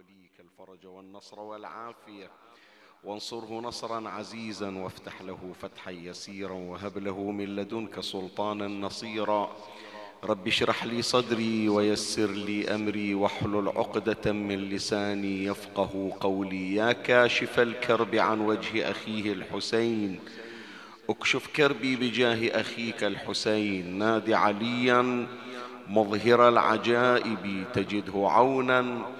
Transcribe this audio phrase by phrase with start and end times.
[0.00, 2.30] وليك الفرج والنصر والعافية.
[3.04, 9.56] وانصره نصرا عزيزا وافتح له فتحا يسيرا وهب له من لدنك سلطانا نصيرا.
[10.24, 16.74] رب اشرح لي صدري ويسر لي أمري واحلل عقدة من لساني يفقه قولي.
[16.74, 20.20] يا كاشف الكرب عن وجه أخيه الحسين.
[21.10, 23.98] اكشف كربي بجاه أخيك الحسين.
[23.98, 25.26] نادي عليا
[25.88, 29.19] مظهر العجائب تجده عونا.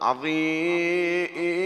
[0.00, 1.58] عظيما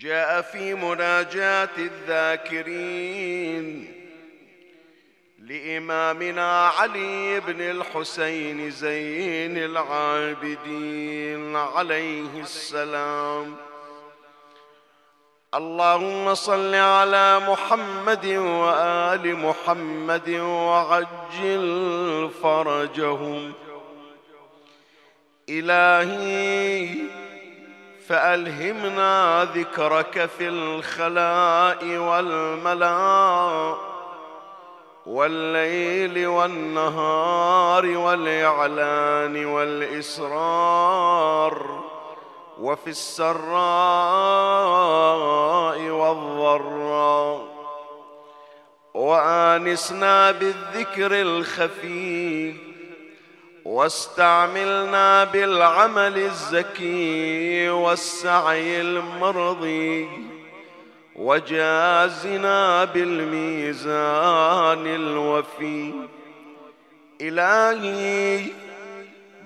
[0.00, 3.14] جاء في مناجاة الذاكرين
[5.38, 13.56] لإمامنا علي بن الحسين زين العابدين عليه السلام.
[15.54, 23.52] اللهم صل على محمد وآل محمد وعجل فرجهم.
[25.48, 26.88] إلهي
[28.08, 33.78] فألهمنا ذكرك في الخلاء والملاء
[35.06, 41.04] والليل والنهار والإعلان والإسرار.
[42.60, 43.44] وفي السراء
[45.80, 47.54] والضراء.
[48.94, 52.54] وآنسنا بالذكر الخفي
[53.64, 60.08] واستعملنا بالعمل الزكي والسعي المرضي.
[61.16, 65.92] وجازنا بالميزان الوفي.
[67.20, 68.44] إلهي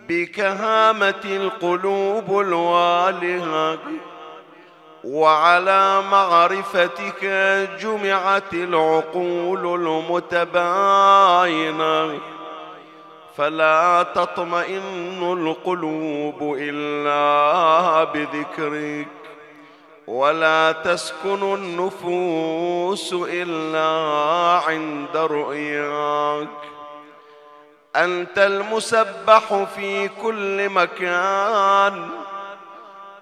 [0.08, 3.78] بكهامة القلوب الوالهة
[5.04, 7.24] وعلى معرفتك
[7.80, 9.74] جمعت العقول
[10.44, 12.18] المتباينة.
[13.36, 19.08] فلا تطمئن القلوب إلا بذكرك
[20.06, 23.90] ولا تسكن النفوس إلا
[24.66, 26.48] عند رؤياك.
[27.96, 32.08] أنت المسبح في كل مكان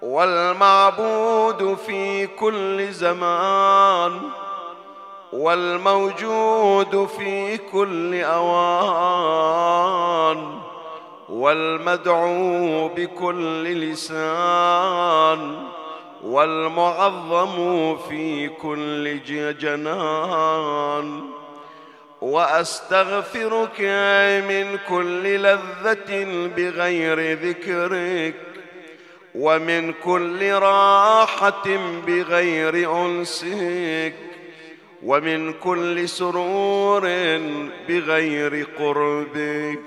[0.01, 4.19] والمعبود في كل زمان
[5.33, 9.47] والموجود في كل أوان
[11.29, 15.63] والمدعو بكل لسان
[16.23, 19.23] والمعظم في كل
[19.59, 21.36] جنان.
[22.21, 23.81] وأستغفرك
[24.49, 26.23] من كل لذة
[26.57, 28.35] بغير ذكرك
[29.35, 34.13] ومن كل راحة بغير أنسك
[35.03, 37.01] ومن كل سرور
[37.89, 39.79] بغير قربك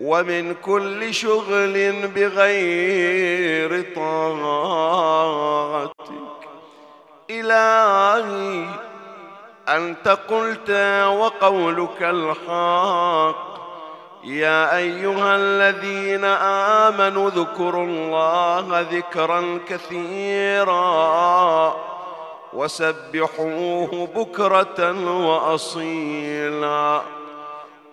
[0.00, 5.90] ومن كل شغل بغير طاعتك.
[7.30, 8.89] إلهي
[9.76, 10.70] أنت قلت
[11.06, 13.50] وقولك الحق.
[14.24, 16.24] يا أيها الذين
[16.84, 20.80] آمنوا اذكروا الله ذكرا كثيرا
[22.52, 27.00] وسبحوه بكرة وأصيلا.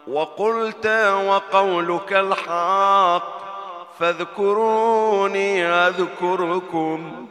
[0.07, 0.87] وقلت
[1.27, 3.37] وقولك الحق.
[3.99, 7.26] فاذكروني أذكركم.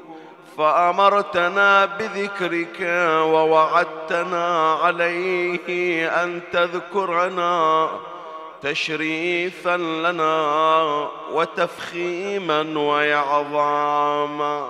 [0.58, 2.80] فأمرتنا بذكرك
[3.20, 7.88] ووعدتنا عليه أن تذكرنا
[8.62, 14.68] تشريفا لنا وتفخيما وإعظاما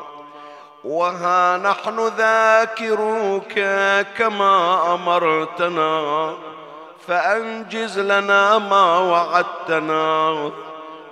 [0.84, 3.54] وها نحن ذاكروك
[4.18, 6.34] كما أمرتنا
[7.06, 10.50] فأنجز لنا ما وعدتنا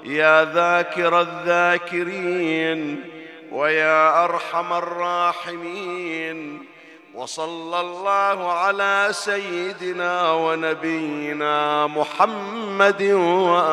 [0.05, 3.14] يا ذاكر الذاكرين
[3.55, 6.67] ويا أرحم الراحمين
[7.15, 13.03] وصلى الله على سيدنا ونبينا محمد
[13.47, 13.65] وآله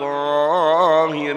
[0.00, 1.34] الطاهرين.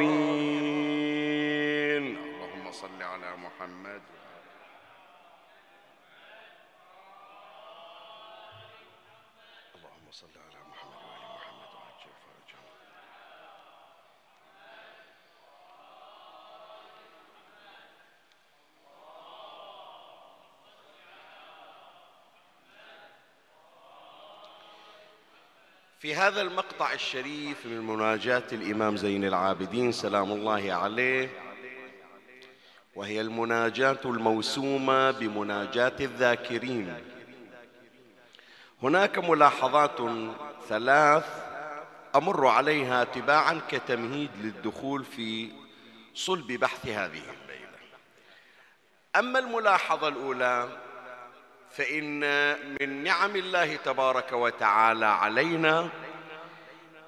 [26.00, 31.30] في هذا المقطع الشريف من مناجاة الإمام زين العابدين سلام الله عليه
[32.96, 37.04] وهي المناجاة الموسومة بمناجاة الذاكرين.
[38.84, 39.98] هناك ملاحظات
[40.70, 41.26] ثلاث
[42.16, 45.52] أمر عليها تباعا كتمهيد للدخول في
[46.16, 47.78] صلب بحث هذه الليلة.
[49.16, 50.87] أما الملاحظة الأولى
[51.72, 52.20] فإن
[52.82, 55.90] من نعم الله تبارك وتعالى علينا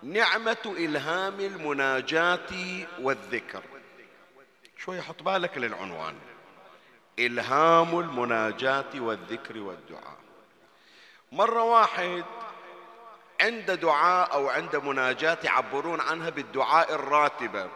[0.04, 2.50] نعمة إلهام المناجاة
[3.00, 3.62] والذكر.
[4.78, 6.16] شوي حط بالك للعنوان.
[7.20, 10.18] إلهام المناجاة والذكر والدعاء.
[11.32, 12.24] مرة واحد
[13.42, 17.70] عند دعاء أو عند مناجاة يعبرون عنها بالدعاء الراتبة.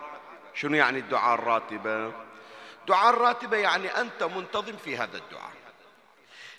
[0.53, 2.11] شنو يعني الدعاء الراتبة؟
[2.87, 5.62] دعاء الراتبة يعني أنت منتظم في هذا الدعاء.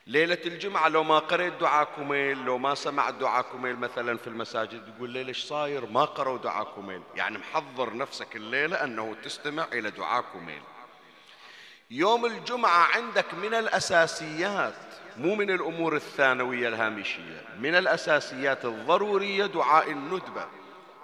[0.06, 4.88] ليلة الجمعة لو ما قريت دعاء كميل لو ما سمعت دعاء كميل مثلا في المساجد
[4.88, 9.90] يقول ليلة إيش صاير؟ ما قروا دعاء كميل يعني محضر نفسك الليلة أنه تستمع إلى
[9.90, 10.62] دعاء كميل
[11.90, 14.74] يوم الجمعة عندك من الأساسيات
[15.16, 20.46] مو من الأمور الثانوية الهامشية من الأساسيات الضرورية دعاء الندبة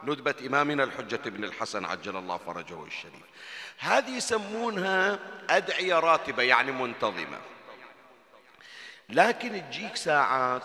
[0.05, 3.23] ندبة إمامنا الحجة بن الحسن عجل الله فرجه الشريف.
[3.79, 5.19] هذه يسمونها
[5.50, 7.38] أدعية راتبة يعني منتظمة.
[9.10, 10.62] لكن تجيك ساعات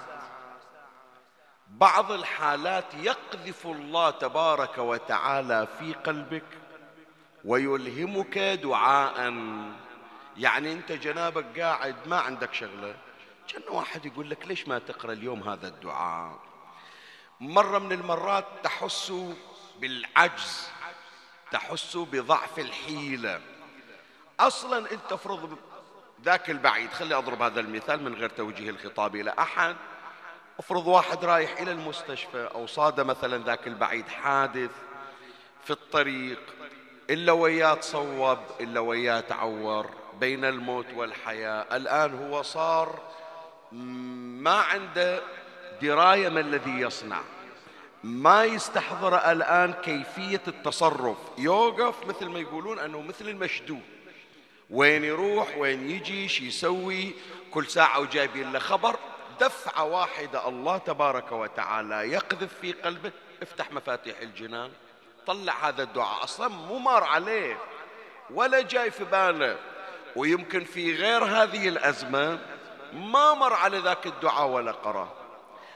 [1.68, 6.46] بعض الحالات يقذف الله تبارك وتعالى في قلبك
[7.46, 9.34] ويلهمك دعاء.
[10.38, 12.96] يعني انت جنابك قاعد ما عندك شغلة
[13.48, 16.40] كان واحد يقول لك ليش ما تقرأ اليوم هذا الدعاء؟
[17.40, 19.14] مرة من المرات تحس
[19.80, 20.68] بالعجز
[21.52, 23.42] تحس بضعف الحيلة.
[24.40, 25.58] أصلا انت افرض
[26.26, 26.92] ذاك البعيد.
[26.92, 29.76] خلي أضرب هذا المثال من غير توجيه الخطاب إلى أحد.
[30.60, 34.72] افرض واحد رايح إلى المستشفى أو صاد مثلا ذاك البعيد حادث
[35.64, 36.40] في الطريق
[37.10, 39.90] إلا وياه تصوب إلا وياه تعور
[40.20, 41.66] بين الموت والحياة.
[41.76, 43.00] الآن هو صار
[44.42, 45.22] ما عنده
[45.82, 47.22] دراية ما الذي يصنع.
[48.04, 51.18] ما يستحضر الآن كيفية التصرف.
[51.38, 53.95] يوقف مثل ما يقولون أنه مثل المشدود.
[54.70, 57.14] وين يروح وين يجي شي يسوي.
[57.52, 58.96] كل ساعة وجايبين له خبر.
[59.40, 63.12] دفعة واحدة الله تبارك وتعالى يقذف في قلبه.
[63.42, 64.72] افتح مفاتيح الجنان.
[65.28, 66.24] طلع هذا الدعاء.
[66.24, 67.58] أصلا مو مار عليه.
[68.30, 69.58] ولا جاي في باله.
[70.16, 72.40] ويمكن في غير هذه الأزمة
[72.94, 75.14] ما مر على ذاك الدعاء ولا قرأ.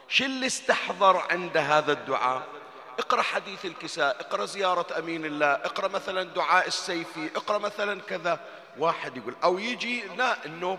[0.08, 2.42] شو اللي استحضر عند هذا الدعاء؟
[2.98, 8.40] اقرأ حديث الكساء اقرأ زيارة أمين الله اقرأ مثلا دعاء السيفي اقرأ مثلا كذا.
[8.78, 10.78] واحد يقول أو يجي لا إنه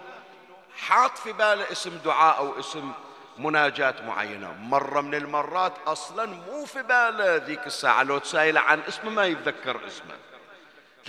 [0.78, 2.92] حاط في باله اسم دعاء أو اسم
[3.38, 4.54] مناجاة معينة.
[4.54, 8.04] مرة من المرات أصلا مو في باله ذيك الساعة.
[8.04, 10.16] لو تسائل عن اسمه ما يتذكر اسمه.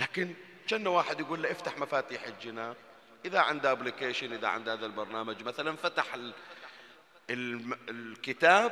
[0.01, 0.33] لكن
[0.67, 2.73] كان واحد يقول له افتح مفاتيح الجنان
[3.25, 5.43] إذا عنده ابلكيشن إذا عنده هذا البرنامج.
[5.43, 6.05] مثلا فتح
[7.89, 8.71] الكتاب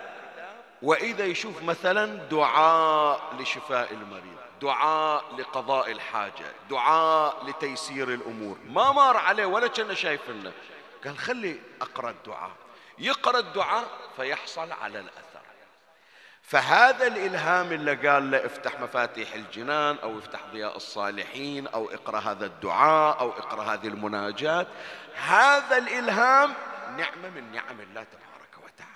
[0.82, 4.51] وإذا يشوف مثلا دعاء لشفاء المريض.
[4.62, 8.58] دعاء لقضاء الحاجة دعاء لتيسير الأمور.
[8.66, 10.52] ما مار عليه ولا كان شايف لنا
[11.06, 12.52] قال خلي أقرأ الدعاء.
[13.00, 15.42] يقرأ الدعاء فيحصل على الأثر.
[16.42, 22.46] فهذا الإلهام اللي قال له افتح مفاتيح الجنان أو افتح ضياء الصالحين أو اقرأ هذا
[22.46, 24.68] الدعاء أو اقرأ هذه المناجات
[25.16, 26.54] هذا الإلهام
[26.98, 28.92] نعمة من نعم الله تبارك وتعالى.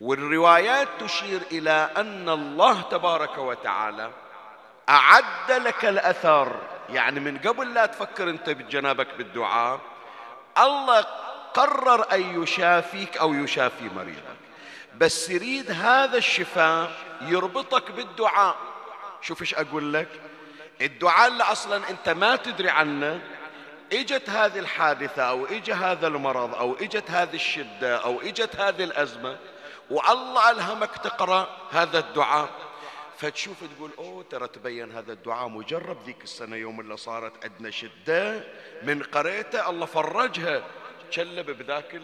[0.00, 4.10] والروايات تشير إلى أن الله تبارك وتعالى
[4.88, 6.56] أعد لك الأثر.
[6.88, 9.80] يعني من قبل لا تفكر أنت بجنابك بالدعاء
[10.58, 11.06] الله
[11.54, 14.36] قرر أن يشافيك أو يشافي مريضك.
[14.96, 18.56] بس يريد هذا الشفاء يربطك بالدعاء.
[19.20, 20.08] شوف إيش أقول لك؟
[20.80, 23.20] الدعاء اللي أصلا أنت ما تدري عنه
[23.92, 29.36] إجت هذه الحادثة أو اجى هذا المرض أو إجت هذه الشدة أو إجت هذه الأزمة
[29.90, 32.48] والله ألهمك تقرأ هذا الدعاء.
[33.22, 38.44] فتشوف تقول أوه ترى تبين هذا الدعاء مجرب ذيك السنة يوم اللي صارت عندنا شدة
[38.82, 40.64] من قريته الله فرجها
[41.10, 42.00] تشلب بذاك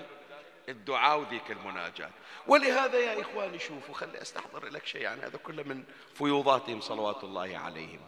[0.69, 2.11] الدعاء وذيك المناجاة.
[2.47, 5.85] ولهذا يا إخواني شوفوا خلي أستحضر لك شيء يعني هذا كله من
[6.15, 8.01] فيوضاتهم صلوات الله عليهم.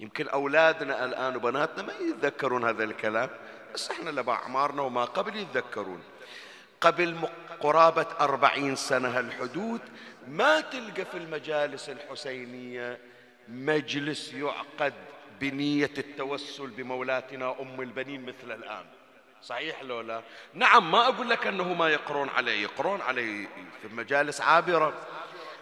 [0.00, 3.30] يمكن أولادنا الآن وبناتنا ما يتذكرون هذا الكلام
[3.74, 6.02] بس إحنا لبأعمارنا وما قبل يتذكرون.
[6.80, 7.28] قبل
[7.60, 9.80] قرابة أربعين سنة الحدود
[10.28, 12.98] ما تلقى في المجالس الحسينية
[13.48, 14.94] مجلس يعقد
[15.40, 18.84] بنية التوسل بمولاتنا أم البنين مثل الآن.
[19.42, 20.22] صحيح لو لا؟
[20.54, 22.62] نعم ما أقول لك أنه ما يقرون عليه.
[22.62, 23.46] يقرون عليه
[23.82, 25.06] في مجالس عابرة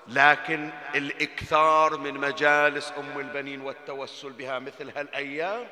[0.08, 5.66] لكن الإكثار من مجالس أم البنين والتوسل بها مثل هالأيام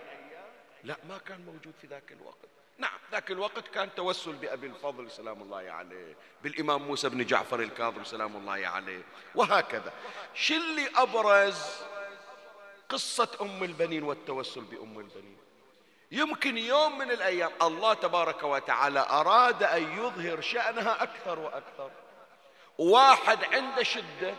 [0.85, 2.52] لا ما كان موجود في ذاك الوقت.
[2.83, 2.99] نعم.
[3.13, 6.17] ذاك الوقت كان توسل بأبي الفضل سلام الله عليه.
[6.43, 9.03] بالإمام موسى بن جعفر الكاظم سلام الله عليه.
[9.35, 9.93] وهكذا.
[10.35, 11.63] شو اللي أبرز
[12.89, 15.39] قصة أم البنين والتوسل بأم البنين.
[16.11, 21.91] يمكن يوم من الأيام الله تبارك وتعالى أراد أن يظهر شأنها أكثر وأكثر.
[22.79, 24.35] واحد عنده شدة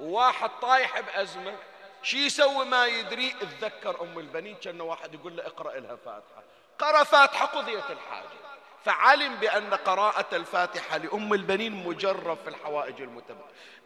[0.00, 1.56] وواحد طايح بأزمة.
[2.02, 6.42] شي يسوي ما يدري؟ اتذكر أم البنين كان واحد يقول له اقرأ لها فاتحة.
[6.80, 8.40] قرأ فاتحة قضيت الحاجة.
[8.84, 13.08] فعلم بأن قراءة الفاتحة لأم البنين مجرب في الحوائج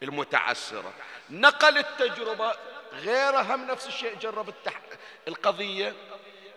[0.03, 0.93] المتعسرة.
[1.29, 2.53] نقل التجربة
[2.93, 4.81] غيره هم نفس الشيء جرب التح...
[5.27, 5.93] القضية.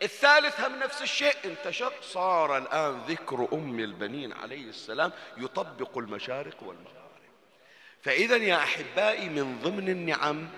[0.03, 1.93] الثالث هم نفس الشيء انتشر.
[2.03, 6.99] صار الآن ذكر أم البنين عليه السلام يطبق المشارق والمغارب.
[8.03, 10.49] فإذا يا أحبائي من ضمن النعم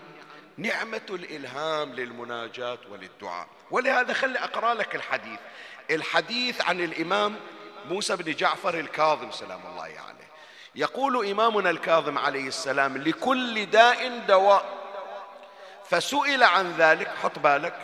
[0.56, 5.38] نعمة الإلهام للمناجاة وللدعاء ولهذا خلي أقرأ لك الحديث.
[5.90, 7.36] الحديث عن الإمام
[7.88, 10.30] موسى بن جعفر الكاظم سلام الله عليه.
[10.74, 14.64] يقول إمامنا الكاظم عليه السلام لكل داء دواء.
[15.88, 17.74] فسئل عن ذلك حط بالك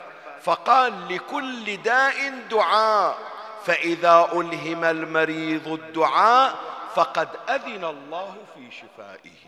[0.42, 3.18] فقال لكل داء دعاء.
[3.64, 6.58] فإذا ألهم المريض الدعاء
[6.94, 9.46] فقد أذن الله في شفائه.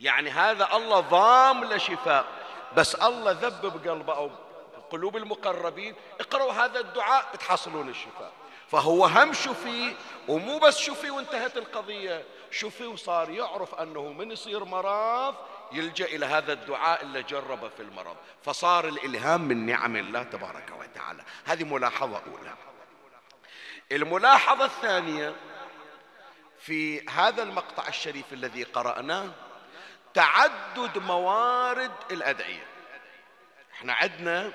[0.00, 2.24] يعني هذا الله ضام لشفاء
[2.76, 4.30] بس الله ذب بقلبه أو
[4.90, 8.32] قلوب المقربين اقرأوا هذا الدعاء بتحصلون الشفاء.
[8.68, 9.96] فهو هم شفي
[10.28, 15.34] ومو بس شفي وانتهت القضية شفي وصار يعرف أنه من يصير مرض
[15.72, 18.16] يلجأ إلى هذا الدعاء اللي جربه في المرض.
[18.44, 21.24] فصار الإلهام من نعم الله تبارك وتعالى.
[21.44, 22.54] هذه ملاحظة أولى.
[23.92, 25.34] الملاحظة الثانية
[26.60, 29.28] في هذا المقطع الشريف الذي قرأناه
[30.14, 32.66] تعدد موارد الأدعية.
[33.74, 34.52] إحنا عندنا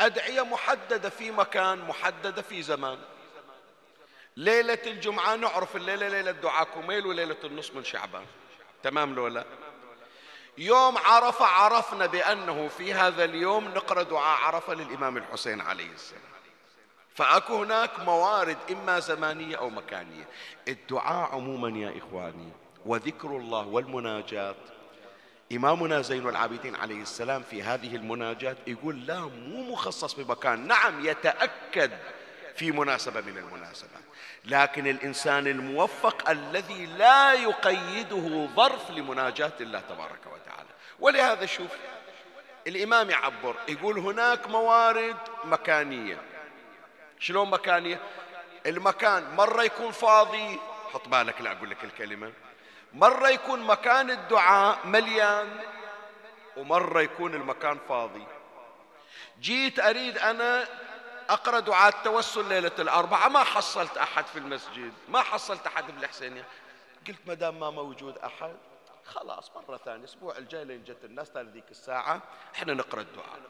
[0.00, 2.98] أدعية محددة في مكان محددة في زمان.
[4.36, 8.24] ليلة الجمعة نعرف الليلة ليلة دعاء كميل وليلة النصف من شعبان.
[8.82, 9.44] تمام لولا
[10.58, 16.22] يوم عرفة عرفنا بأنه في هذا اليوم نقرأ دعاء عرفة للإمام الحسين عليه السلام.
[17.14, 20.28] فأكو هناك موارد إما زمانية أو مكانية.
[20.68, 22.52] الدعاء عموما يا إخواني
[22.86, 24.54] وذكر الله والمناجاة
[25.52, 31.90] إمامنا زين العابدين عليه السلام في هذه المناجاة يقول لا مو مخصص بمكان نعم يتأكد
[32.56, 34.02] في مناسبة من المناسبات.
[34.44, 40.68] لكن الإنسان الموفق الذي لا يقيده ظرف لمناجاة الله تبارك وتعالى.
[41.00, 41.70] ولهذا شوف
[42.66, 46.18] الإمام يعبر يقول هناك موارد مكانية.
[47.18, 48.00] شلون مكانية؟
[48.66, 50.58] المكان مرة يكون فاضي
[50.92, 52.32] حط بالك لا أقول لك الكلمة.
[52.96, 55.60] مرة يكون مكان الدعاء مليان
[56.56, 58.26] ومرة يكون المكان فاضي.
[59.40, 60.66] جيت أريد أنا
[61.28, 63.28] أقرأ دعاء التوسل ليلة الأربعاء.
[63.28, 66.44] ما حصلت أحد في المسجد ما حصلت أحد بالحسينية
[67.08, 68.56] قلت ما دام ما موجود أحد
[69.04, 72.22] خلاص مرة ثانية الأسبوع الجاي لين جت الناس ذيك الساعة
[72.54, 73.40] إحنا نقرأ الدعاء.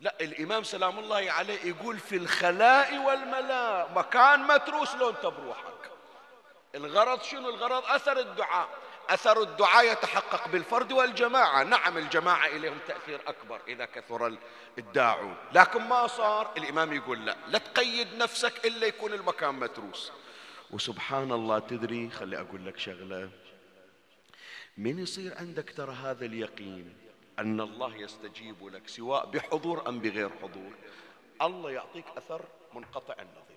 [0.00, 5.91] لا الإمام سلام الله عليه يقول في الخلاء والملاء مكان متروس لو أنت بروحك
[6.74, 8.68] الغرض شنو؟ الغرض أثر الدعاء.
[9.08, 11.62] أثر الدعاء يتحقق بالفرد والجماعة.
[11.62, 14.38] نعم الجماعة إليهم تأثير أكبر إذا كثر
[14.78, 17.36] الداعون لكن ما صار الإمام يقول لا.
[17.48, 20.12] لا تقيد نفسك إلا يكون المكان متروس.
[20.70, 23.30] وسبحان الله تدري خلي أقول لك شغلة.
[24.76, 26.96] من يصير عندك ترى هذا اليقين
[27.38, 30.72] أن الله يستجيب لك سواء بحضور أم بغير حضور؟
[31.42, 33.51] الله يعطيك أثر منقطع النظير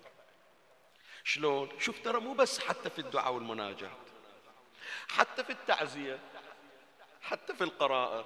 [1.26, 3.90] شلون شوف ترى مو بس حتى في الدعاء والمناجاة
[5.08, 6.18] حتى في التعزية
[7.22, 8.24] حتى في القراءة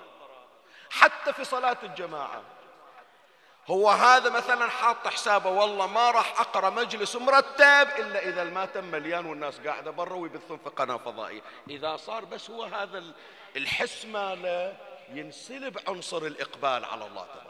[0.90, 2.42] حتى في صلاة الجماعة
[3.66, 9.26] هو هذا مثلا حاط حسابه والله ما راح أقرأ مجلس مرتب إلا إذا الماتم مليان
[9.26, 13.04] والناس قاعدة برا ويبثون في قناة فضائية، إذا صار بس هو هذا
[13.57, 14.76] الحس ماله
[15.09, 17.50] ينسلب عنصر الإقبال على الله تبارك.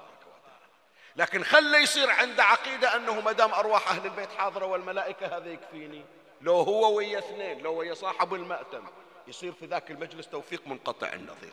[1.21, 6.05] لكن خله يصير عنده عقيدة أنه ما دام أرواح أهل البيت حاضرة والملائكة هذا يكفيني.
[6.41, 8.85] لو هو ويا اثنين، لو ويا صاحب المأتم،
[9.27, 11.53] يصير في ذاك المجلس توفيق منقطع النظير.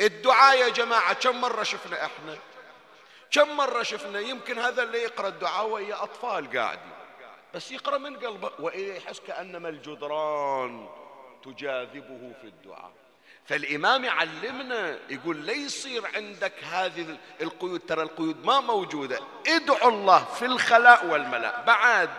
[0.00, 2.38] الدعاء يا جماعة كم مرة شفنا إحنا؟
[3.30, 6.92] كم مرة شفنا يمكن هذا اللي يقرأ الدعاء ويا أطفال قاعدين
[7.54, 10.88] بس يقرأ من قلبه وإذا يحس كأنما الجدران
[11.44, 12.92] تجاذبه في الدعاء
[13.48, 17.80] فالإمام يعلمنا يقول لا يصير عندك هذه القيود.
[17.80, 19.20] ترى القيود ما موجودة.
[19.46, 21.64] ادعو الله في الخلاء والملاء.
[21.66, 22.10] بعد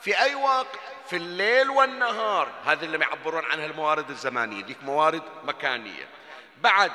[0.00, 0.66] في أي وقت؟
[1.10, 2.48] في الليل والنهار.
[2.64, 4.64] هذه اللي يعبرون عنها الموارد الزمانية.
[4.64, 6.08] ذيك موارد مكانية.
[6.60, 6.92] بعد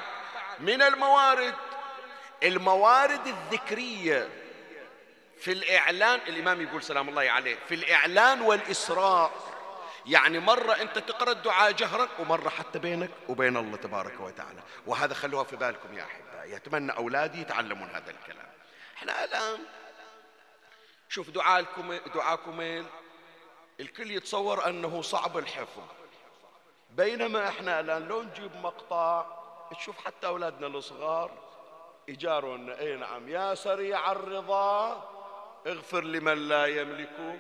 [0.60, 1.55] من الموارد؟
[2.43, 4.29] الموارد الذكرية.
[5.39, 9.52] في الإعلان الإمام يقول سلام الله عليه في الإعلان والإسراء.
[10.05, 14.62] يعني مرة أنت تقرأ الدعاء جهرا ومرة حتى بينك وبين الله تبارك وتعالى.
[14.88, 18.48] وهذا خلوها في بالكم يا أحبائي أتمنى أولادي يتعلمون هذا الكلام.
[18.98, 19.60] إحنا الآن
[21.10, 22.86] شوف دعاءكم دعاكم
[23.79, 25.83] الكل يتصور أنه صعب الحفظ.
[26.91, 29.25] بينما إحنا الآن لو نجيب مقطع
[29.72, 31.31] تشوف حتى أولادنا الصغار
[32.10, 35.10] إيجارنا أي نعم يا سريع الرضا
[35.67, 37.39] اغفر لمن لا يملك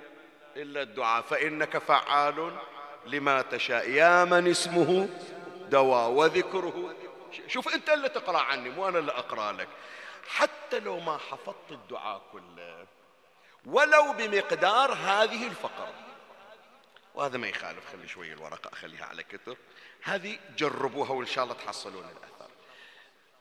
[0.55, 2.57] إلا الدعاء فإنك فعال
[3.05, 3.89] لما تشاء.
[3.89, 5.09] يا من اسمه
[5.69, 6.95] دواء وذكره.
[7.47, 9.67] شوف أنت اللي تقرأ عني مو أنا اللي أقرأ لك.
[10.27, 12.85] حتى لو ما حفظت الدعاء كله
[13.65, 15.93] ولو بمقدار هذه الفقرة.
[17.15, 19.57] وهذا ما يخالف خلي شوي الورقة أخليها على كتر.
[20.03, 22.51] هذه جربوها وإن شاء الله تحصلون الأثر.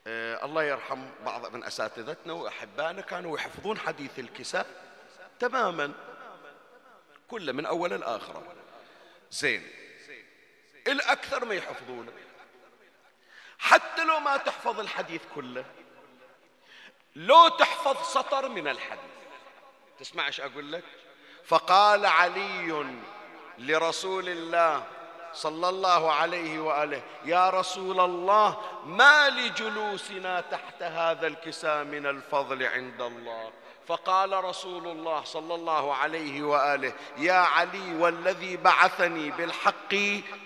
[0.06, 4.66] آه الله يرحم بعض من أساتذتنا وأحبائنا كانوا يحفظون حديث الكساء
[5.38, 5.92] تماما.
[7.32, 8.42] كله من أول الآخرة.
[9.30, 9.62] زين.
[10.88, 12.12] الأكثر ما يحفظونه
[13.58, 15.64] حتى لو ما تحفظ الحديث كله
[17.16, 19.12] لو تحفظ سطر من الحديث.
[19.98, 20.84] تسمع إيش أقول لك؟
[21.44, 22.86] فقال علي
[23.58, 24.86] لرسول الله
[25.32, 33.00] صلى الله عليه وآله يا رسول الله ما لجلوسنا تحت هذا الكساء من الفضل عند
[33.00, 33.52] الله.
[33.88, 39.94] فقال رسول الله صلى الله عليه وآله يا علي والذي بعثني بالحق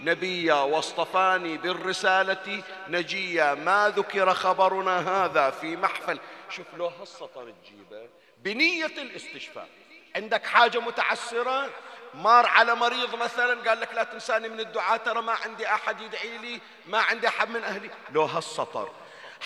[0.00, 6.18] نبيا واصطفاني بالرسالة نجيا ما ذكر خبرنا هذا في محفل.
[6.50, 9.68] شوف له هالسطر تجيبه بنية الاستشفاء.
[10.16, 11.70] عندك حاجة متعسرة؟
[12.14, 16.38] مار على مريض مثلا قال لك لا تنساني من الدعاء ترى ما عندي أحد يدعي
[16.38, 17.90] لي ما عندي أحد من أهلي.
[18.10, 18.90] لو هالسطر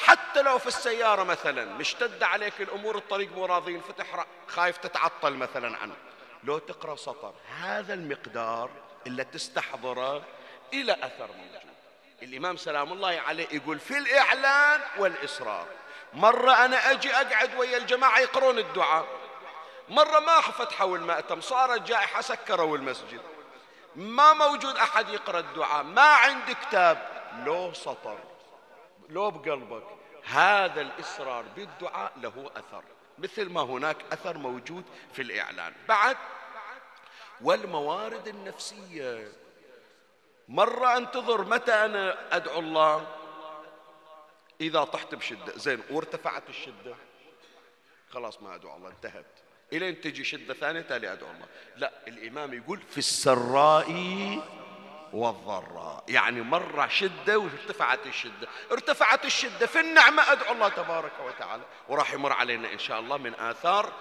[0.05, 5.79] حتى لو في السيارة مثلا مشتدة عليك الأمور الطريق مو راضين فتح خايف تتعطل مثلا
[5.79, 5.97] عنه.
[6.45, 8.71] لو تقرأ سطر هذا المقدار
[9.07, 10.23] اللي تستحضره
[10.73, 11.61] إلى أثر موجود.
[12.23, 15.67] الإمام سلام الله عليه يقول في الإعلان والإصرار.
[16.13, 19.07] مرة أنا أجي أقعد ويا الجماعة يقرون الدعاء.
[19.89, 23.21] مرة ما فتحوا المأتم صارت جائحة سكروا المسجد.
[23.97, 27.09] ما موجود أحد يقرأ الدعاء ما عندي كتاب.
[27.45, 28.19] لو سطر
[29.11, 29.85] لو بقلبك
[30.25, 32.85] هذا الإصرار بالدعاء له أثر
[33.19, 35.73] مثل ما هناك أثر موجود في الإعلان.
[35.89, 36.17] بعد
[37.41, 39.33] والموارد النفسية.
[40.49, 43.07] مرة أنتظر متى أنا أدعو الله؟
[44.61, 45.57] إذا طحت بشدة.
[45.57, 46.95] زين وارتفعت الشدة.
[48.11, 49.27] خلاص ما أدعو الله انتهت.
[49.73, 51.47] إلين تجي شدة ثانية تالي أدعو الله.
[51.77, 53.91] لا الإمام يقول في السراء
[55.13, 56.05] والضراء.
[56.09, 58.49] يعني مرة شدة وارتفعت الشدة.
[58.73, 61.63] ارتفعت الشدة في النعمة أدعو الله تبارك وتعالى.
[61.89, 63.93] وراح يمر علينا إن شاء الله من آثار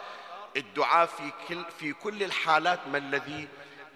[0.58, 3.48] الدعاء في كل, في كل الحالات ما الذي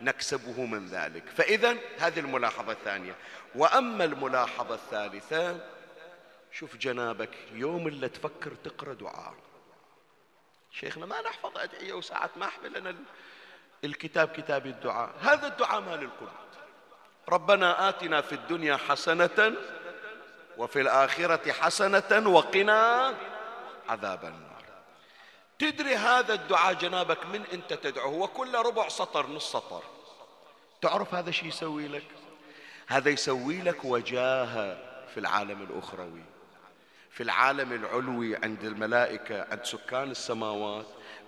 [0.02, 1.30] نكسبه من ذلك.
[1.30, 3.16] فإذا هذه الملاحظة الثانية.
[3.56, 5.70] وأما الملاحظة الثالثة
[6.52, 9.34] شوف جنابك يوم اللي تفكر تقرأ دعاء.
[10.72, 12.96] شيخنا ما نحفظ أدعية وساعات ما أحمل أنا
[13.84, 15.16] الكتاب كتاب الدعاء.
[15.22, 16.43] هذا الدعاء مال القلوب
[17.30, 19.54] ربنا آتنا في الدنيا حسنة
[20.58, 23.14] وفي الآخرة حسنة وقنا
[23.90, 24.64] عذاب النار.
[25.60, 29.84] تدري هذا الدعاء جنابك من أنت تدعو هو كله ربع سطر نص سطر.
[30.82, 32.08] تعرف هذا شيء يسوي لك؟
[32.88, 34.78] هذا يسوي لك وجاهة
[35.14, 36.24] في العالم الأخروي.
[37.12, 40.86] في العالم العلوي عند الملائكة عند سكان السماوات.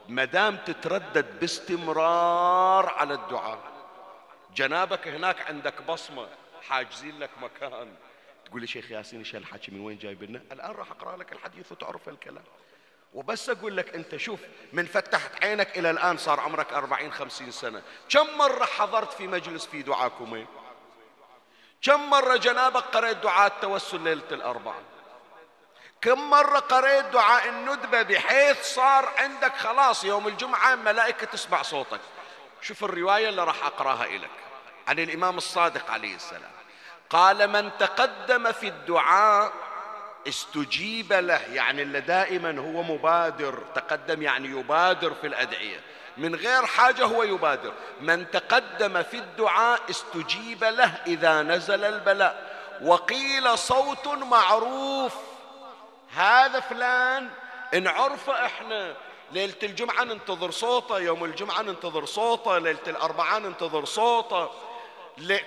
[0.09, 3.74] ما دام تتردد باستمرار على الدعاء
[4.55, 6.27] جنابك هناك عندك بصمة
[6.69, 7.95] حاجزين لك مكان.
[8.45, 11.71] تقول لي شيخ ياسين إيش هالحكي من وين جايب لنا؟ الآن راح أقرأ لك الحديث
[11.71, 12.43] وتعرف الكلام.
[13.13, 14.39] وبس أقول لك أنت شوف
[14.73, 17.81] من فتحت عينك إلى الآن صار عمرك أربعين خمسين سنة.
[18.09, 20.45] كم مرة حضرت في مجلس في دعاكم؟
[21.81, 24.83] كم مرة جنابك قرأت دعاء التوسل ليلة الأربعاء؟
[26.01, 31.99] كم مرة قريت دعاء الندبة بحيث صار عندك خلاص يوم الجمعة ملائكة تسمع صوتك.
[32.61, 34.44] شوف الرواية اللي راح أقراها لك
[34.87, 36.51] عن الإمام الصادق عليه السلام.
[37.09, 39.53] قال من تقدم في الدعاء
[40.27, 41.41] استجيب له.
[41.53, 45.79] يعني اللي دائما هو مبادر تقدم يعني يبادر في الأدعية.
[46.17, 47.73] من غير حاجة هو يبادر.
[48.01, 52.55] من تقدم في الدعاء استجيب له إذا نزل البلاء.
[52.81, 55.15] وقيل صوت معروف.
[56.15, 57.29] هذا فلان
[57.73, 58.95] إن عرفه إحنا
[59.31, 64.49] ليلة الجمعة ننتظر صوته يوم الجمعة ننتظر صوته ليلة الأربعاء ننتظر صوته.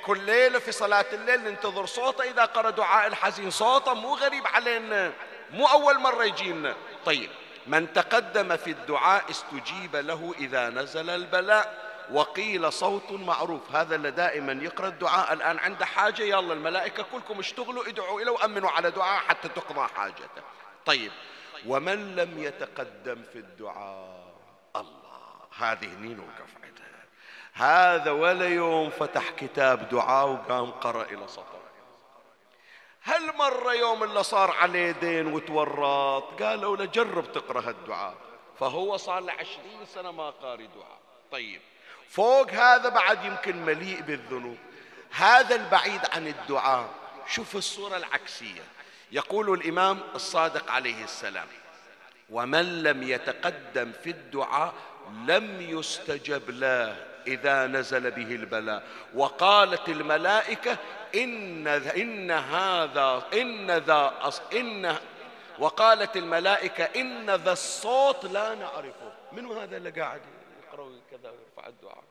[0.06, 2.24] كل ليلة في صلاة الليل ننتظر صوته.
[2.24, 5.12] إذا قرأ دعاء الحزين صوته مو غريب علينا.
[5.50, 6.76] مو أول مرة يجينا.
[7.04, 7.30] طيب
[7.66, 13.76] من تقدم في الدعاء استجيب له إذا نزل البلاء وقيل صوت معروف.
[13.76, 15.58] هذا اللي دائما يقرأ الدعاء الآن.
[15.58, 20.42] عنده حاجة؟ يلا الملائكة كلكم اشتغلوا ادعوا إليه وأمنوا على دعاء حتى تقضى حاجته.
[20.86, 21.12] طيب
[21.66, 24.34] ومن لم يتقدم في الدعاء؟
[24.76, 25.18] الله
[25.58, 26.67] هذه نين وقف
[27.58, 31.58] هذا ولا يوم فتح كتاب دعاء وقام قرأ إلى سطر.
[33.02, 38.14] هل مرة يوم اللي صار عليه دين وتورط؟ قالوا له جرب تقرأ هالدعاء.
[38.60, 40.98] فهو صار له عشرين سنة ما قاري دعاء.
[41.32, 41.60] طيب
[42.08, 44.58] فوق هذا بعد يمكن مليء بالذنوب.
[45.10, 46.88] هذا البعيد عن الدعاء.
[47.26, 48.62] شوف الصورة العكسية.
[49.12, 51.48] يقول الإمام الصادق عليه السلام
[52.30, 54.74] ومن لم يتقدم في الدعاء
[55.26, 57.08] لم يستجب له.
[57.28, 58.82] إذا نزل به البلاء.
[59.14, 60.76] وقالت الملائكة
[61.14, 64.96] إن إن هذا إن ذا إن
[65.58, 69.12] وقالت الملائكة إن ذا الصوت لا نعرفه.
[69.32, 70.20] من هذا اللي قاعد
[70.66, 72.04] يقرأ كذا ويرفع الدعاء؟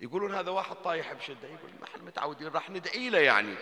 [0.00, 1.48] يقولون هذا واحد طايح بشدة.
[1.48, 3.54] يقول ما إحنا متعودين راح ندعي له يعني.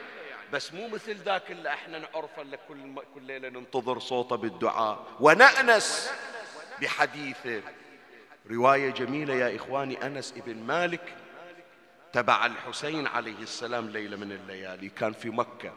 [0.52, 4.98] بس مو مثل ذاك اللي إحنا نعرفه اللي كل كل ليلة ننتظر صوته بالدعاء.
[5.20, 6.12] ونأنس
[6.80, 7.62] بحديثه.
[8.50, 11.14] رواية جميلة يا إخواني أنس ابن مالك
[12.12, 15.72] تبع الحسين عليه السلام ليلة من الليالي كان في مكة.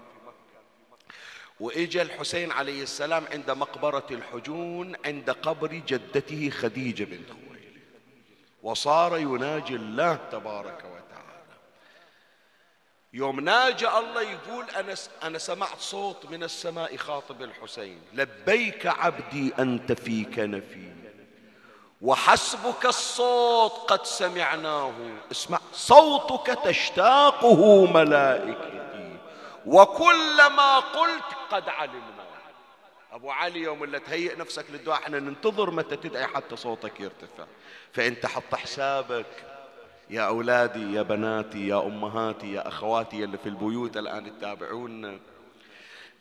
[1.60, 7.82] وإجا الحسين عليه السلام عند مقبرة الحجون عند قبر جدته خديجة بنت خويلد.
[8.64, 11.06] وصار يناجي الله تبارك وتعالى.
[13.14, 19.92] يوم ناجى الله يقول أنا, أنا سمعت صوت من السماء خاطب الحسين لبيك عبدي أنت
[19.92, 21.05] في كنفي
[22.02, 24.94] وحسبك الصوت قد سمعناه.
[25.32, 25.60] اسمع.
[25.74, 29.18] صوتك تشتاقه ملائكتي.
[29.66, 32.26] وكل ما قلت قد علمنا
[33.12, 37.46] أبو علي يوم اللي تهيئ نفسك للدعاء إحنا ننتظر متى تدعي حتى صوتك يرتفع.
[37.94, 39.26] فأنت حط حسابك
[40.10, 45.20] يا أولادي يا بناتي يا أمهاتي يا أخواتي اللي في البيوت الآن تتابعونا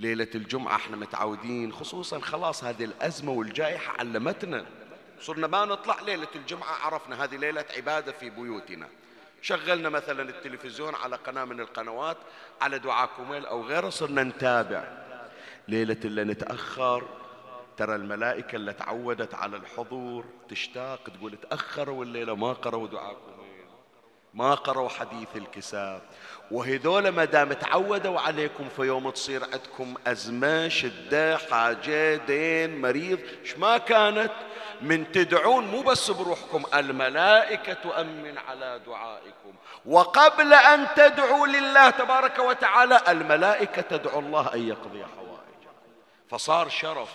[0.01, 4.67] ليلة الجمعة إحنا متعودين خصوصا خلاص هذه الأزمة والجائحة علمتنا.
[5.21, 8.89] صرنا ما نطلع ليلة الجمعة عرفنا هذه ليلة عبادة في بيوتنا.
[9.43, 12.17] شغلنا مثلا التلفزيون على قناة من القنوات
[12.61, 14.85] على دعاء كميل أو غيره صرنا نتابع.
[15.69, 17.09] ليلة اللي نتأخر
[17.77, 23.34] ترى الملائكة اللي تعودت على الحضور تشتاق تقول تأخروا الليلة ما قروا دعاء كميل
[24.35, 26.03] ما قروا حديث الكساء
[26.51, 33.59] وهذول ما دام تعودوا عليكم في يوم تصير عندكم أزمة شدة حاجة دين مريض إيش
[33.59, 34.33] ما كانت
[34.81, 39.55] من تدعون مو بس بروحكم الملائكة تؤمن على دعائكم.
[39.87, 45.75] وقبل أن تدعوا لله تبارك وتعالى الملائكة تدعو الله أن يقضي حوائجكم
[46.31, 47.11] فصار شرف.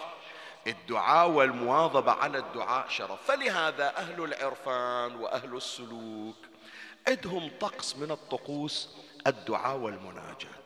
[0.68, 3.20] الدعاء والمواظبة على الدعاء شرف.
[3.28, 6.49] فلهذا أهل العرفان وأهل السلوك
[7.08, 8.90] عندهم طقس من الطقوس
[9.28, 10.60] الدعاء والمناجاة.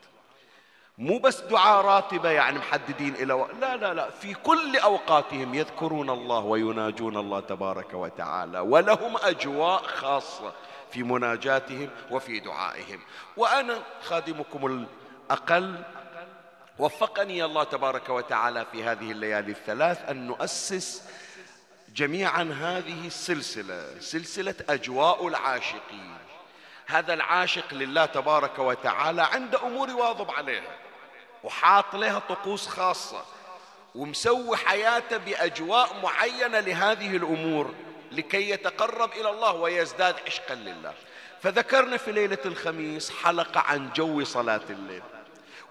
[0.98, 3.48] مو بس دعاء راتبة يعني محددين إلى و...
[3.62, 10.54] لا لا لا في كل أوقاتهم يذكرون الله ويناجون الله تبارك وتعالى ولهم أجواء خاصة
[10.92, 13.00] في مناجاتهم وفي دعائهم.
[13.38, 14.88] وأنا خادمكم
[15.30, 15.84] الأقل
[16.80, 21.04] وفقني الله تبارك وتعالى في هذه الليالي الثلاث أن نؤسس
[21.96, 26.14] جميعا هذه السلسلة سلسلة أجواء العاشقين.
[26.86, 30.76] هذا العاشق لله تبارك وتعالى عنده أمور يواظب عليها
[31.44, 33.24] وحاط لها طقوس خاصة
[33.96, 37.74] ومسوي حياته بأجواء معينة لهذه الأمور
[38.12, 40.94] لكي يتقرب إلى الله ويزداد عشقا لله.
[41.42, 45.04] فذكرنا في ليلة الخميس حلقة عن جو صلاة الليل.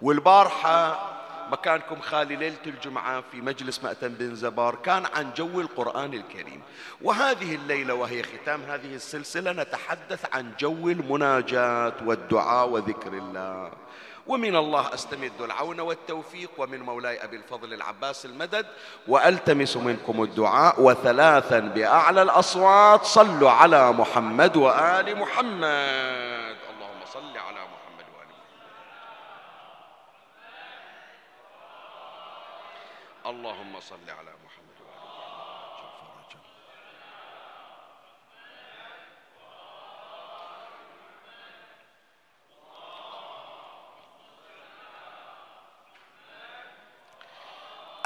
[0.02, 1.08] والبارحة
[1.52, 6.62] مكانكم خالي ليلة الجمعة في مجلس مأتم بن زبار كان عن جو القرآن الكريم.
[7.02, 13.70] وهذه الليلة وهي ختام هذه السلسلة نتحدث عن جو المناجاة والدعاء وذكر الله.
[14.26, 18.66] ومن الله أستمد العون والتوفيق ومن مولاي أبي الفضل العباس المدد
[19.08, 23.04] وألتمس منكم الدعاء وثلاثا بأعلى الأصوات.
[23.04, 28.42] صلوا على محمد وآل محمد اللهم صل على محمد وال محمد
[33.32, 36.40] اللهم صل على محمد محمد.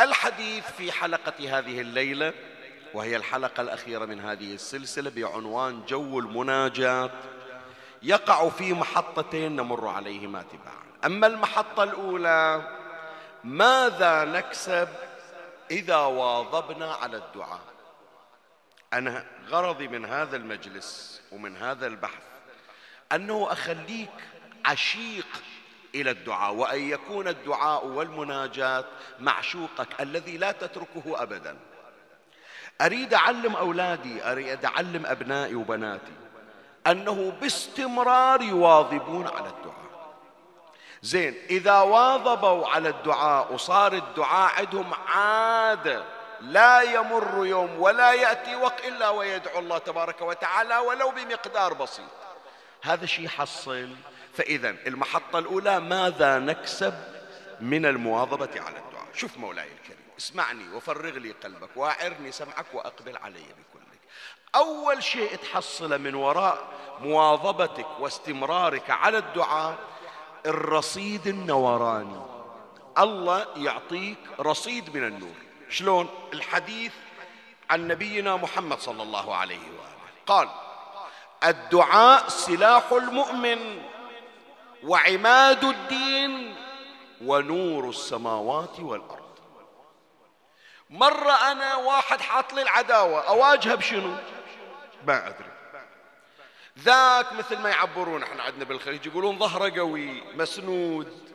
[0.01, 2.33] الحديث في حلقة هذه الليلة
[2.95, 7.11] وهي الحلقة الأخيرة من هذه السلسلة بعنوان جو المناجاة
[8.03, 10.87] يقع في محطتين نمر عليهما تباعا.
[11.05, 12.62] أما المحطة الأولى
[13.45, 14.89] ماذا نكسب؟
[15.71, 17.61] إذا واظبنا على الدعاء.
[18.93, 22.23] أنا غرضي من هذا المجلس ومن هذا البحث
[23.13, 24.11] أنه أخليك
[24.65, 25.27] عشيق
[25.95, 28.85] إلى الدعاء وأن يكون الدعاء والمناجاه
[29.21, 31.57] معشوقك الذي لا تتركه ابدا.
[32.81, 36.13] أريد أعلم أولادي أريد أعلم أبنائي وبناتي
[36.87, 39.66] أنه باستمرار يواظبون على الدعاء.
[41.07, 46.05] زين إذا واظبوا على الدعاء وصار الدعاء عندهم عادة
[46.40, 52.11] لا يمر يوم ولا يأتي وقت إلا ويدعو الله تبارك وتعالى ولو بمقدار بسيط.
[52.83, 53.88] هذا شيء يحصل.
[54.35, 56.95] فإذا المحطة الأولى ماذا نكسب
[57.61, 63.42] من المواظبة على الدعاء؟ شوف مولاي الكريم اسمعني وفرغ لي قلبك وأعرني سمعك وأقبل علي
[63.42, 64.01] بكلك.
[64.55, 66.59] أول شيء تحصل من وراء
[67.01, 69.79] مواظبتك واستمرارك على الدعاء
[70.47, 72.21] الرصيد النوراني.
[72.99, 75.35] الله يعطيك رصيد من النور.
[75.69, 76.93] شلون؟ الحديث
[77.71, 79.97] عن نبينا محمد صلى الله عليه وآله.
[80.27, 80.49] قال
[81.45, 83.83] الدعاء سلاح المؤمن
[84.85, 86.57] وعماد الدين
[87.25, 89.27] ونور السماوات والأرض.
[90.91, 94.15] مرة أنا واحد حاط لي العداوة أواجهه بشنو؟
[95.07, 95.56] ما أدري.
[96.79, 101.27] ذاك مثل ما يعبرون إحنا عندنا بالخليج يقولون ظهره قوي مسنود.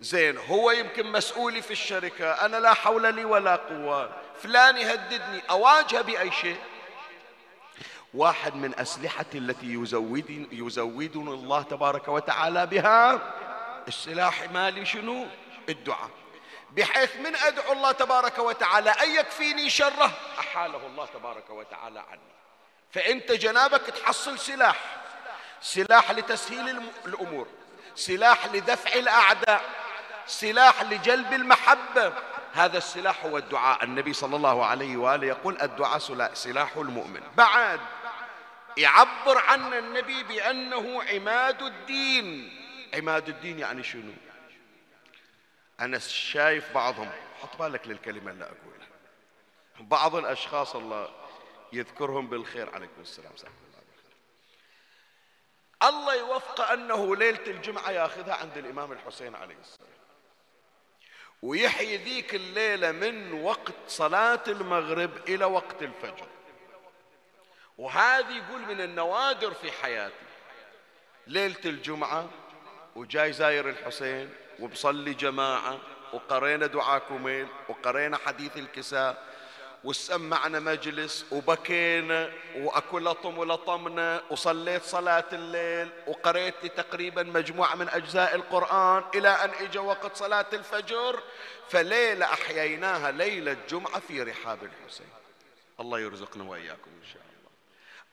[0.00, 4.12] زين هو يمكن مسؤولي في الشركة أنا لا حول لي ولا قوة
[4.42, 6.58] فلان يهددني أواجهه بأي شيء؟
[8.14, 13.20] واحد من أسلحتي التي يزودني يزودني الله تبارك وتعالى بها
[13.88, 15.26] السلاح مالي شنو؟
[15.68, 16.10] الدعاء.
[16.70, 22.39] بحيث من أدعو الله تبارك وتعالى أن يكفيني شره أحاله الله تبارك وتعالى عني.
[22.92, 24.96] فأنت جنابك تحصل سلاح.
[25.60, 27.48] سلاح لتسهيل الأمور.
[27.94, 29.64] سلاح لدفع الأعداء.
[30.26, 32.12] سلاح لجلب المحبة.
[32.52, 33.84] هذا السلاح هو الدعاء.
[33.84, 35.98] النبي صلى الله عليه وآله يقول الدعاء
[36.34, 37.22] سلاح المؤمن.
[37.36, 37.80] بعد
[38.76, 42.56] يعبر عنا النبي بأنه عماد الدين.
[42.94, 44.12] عماد الدين يعني شنو؟
[45.80, 47.10] أنا شايف بعضهم
[47.42, 48.88] حط بالك للكلمة اللي أقولها.
[49.80, 51.08] بعض الأشخاص الله
[51.72, 52.74] يذكرهم بالخير.
[52.74, 53.32] عليكم السلام.
[53.36, 54.16] سلام الله بالخير
[55.82, 59.90] الله يوفق أنه ليلة الجمعة ياخذها عند الإمام الحسين عليه السلام.
[61.42, 66.26] ويحيي ذيك الليلة من وقت صلاة المغرب إلى وقت الفجر.
[67.78, 70.14] وهذه يقول من النوادر في حياتي
[71.26, 72.30] ليلة الجمعة
[72.96, 75.78] وجاي زاير الحسين وبصلي جماعة
[76.12, 79.29] وقرينا دعاء كميل وقرينا حديث الكساء
[79.84, 89.04] وسمعنا مجلس وبكينا واكو لطم ولطمنا وصليت صلاة الليل وقريت تقريبا مجموعة من أجزاء القرآن
[89.14, 91.22] إلى أن إجا وقت صلاة الفجر
[91.68, 95.06] فليلة أحييناها ليلة جمعة في رحاب الحسين.
[95.80, 97.50] الله يرزقنا وإياكم إن شاء الله.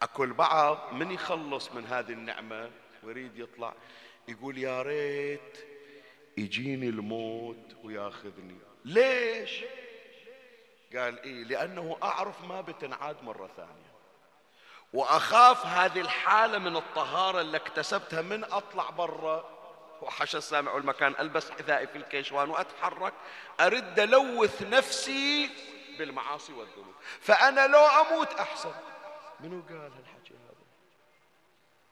[0.02, 2.72] اكو البعض من يخلص من هذه النعمة؟
[3.04, 3.74] ويريد يطلع
[4.28, 5.58] يقول يا ريت
[6.38, 8.58] يجيني الموت وياخذني.
[8.86, 9.64] ليش؟
[10.96, 13.98] قال إيه لأنه أعرف ما بتنعاد مرة ثانية.
[14.94, 19.58] وأخاف هذه الحالة من الطهارة اللي اكتسبتها من أطلع برا.
[20.02, 23.14] وحش السامع والمكان ألبس حذائي في الكيشوان وأتحرك
[23.60, 25.50] أرد ألوث نفسي
[25.98, 26.94] بالمعاصي والذنوب.
[27.22, 28.74] فأنا لو أموت أحسن.
[29.40, 30.66] منو قال هالحكي هذا؟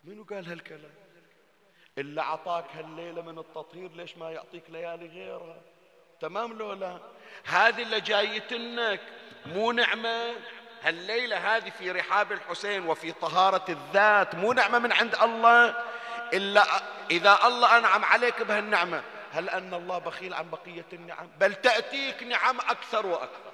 [0.03, 0.93] منو قال هالكلام؟
[1.97, 5.61] اللي أعطاك هالليلة من التطهير ليش ما يعطيك ليالي غيرها؟
[6.25, 6.97] تمام لو لا
[7.45, 8.99] هذه اللي جايتنك
[9.45, 10.33] مو نعمة.
[10.83, 15.75] هالليلة هذه في رحاب الحسين وفي طهارة الذات مو نعمة من عند الله.
[16.33, 16.65] إلا
[17.11, 19.03] إذا الله أنعم عليك بهالنعمة.
[19.33, 23.51] هل أن الله بخيل عن بقية النعم؟ بل تأتيك نعم أكثر وأكثر.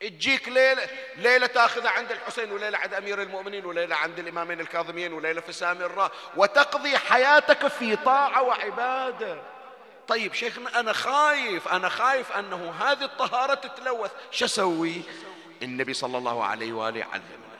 [0.00, 0.82] تجيك ليلة
[1.16, 6.12] ليلة تأخذها عند الحسين وليلة عند أمير المؤمنين وليلة عند الإمامين الكاظمين وليلة في سامراء
[6.36, 9.51] وتقضي حياتك في طاعة وعبادة.
[10.08, 14.10] طيب شيخنا أنا خايف أنا خايف أنه هذه الطهارة تتلوث.
[14.30, 15.02] شو أسوي؟
[15.62, 17.52] النبي صلى الله عليه وآله علمنا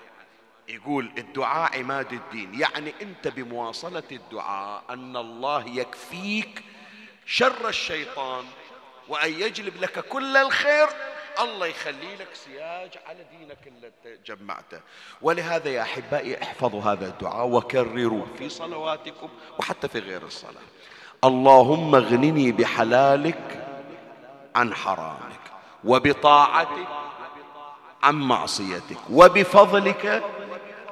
[0.68, 2.60] يقول الدعاء عماد الدين.
[2.60, 6.62] يعني أنت بمواصلة الدعاء أن الله يكفيك
[7.26, 8.44] شر الشيطان
[9.08, 10.88] وأن يجلب لك كل الخير.
[11.40, 14.80] الله يخلي لك سياج على دينك اللي جمعته.
[15.22, 19.28] ولهذا يا أحبائي احفظوا هذا الدعاء وكرروه في صلواتكم
[19.58, 20.62] وحتى في غير الصلاة.
[21.24, 23.66] اللهم اغنني بحلالك
[24.56, 25.40] عن حرامك
[25.84, 26.88] وبطاعتك
[28.02, 30.22] عن معصيتك وبفضلك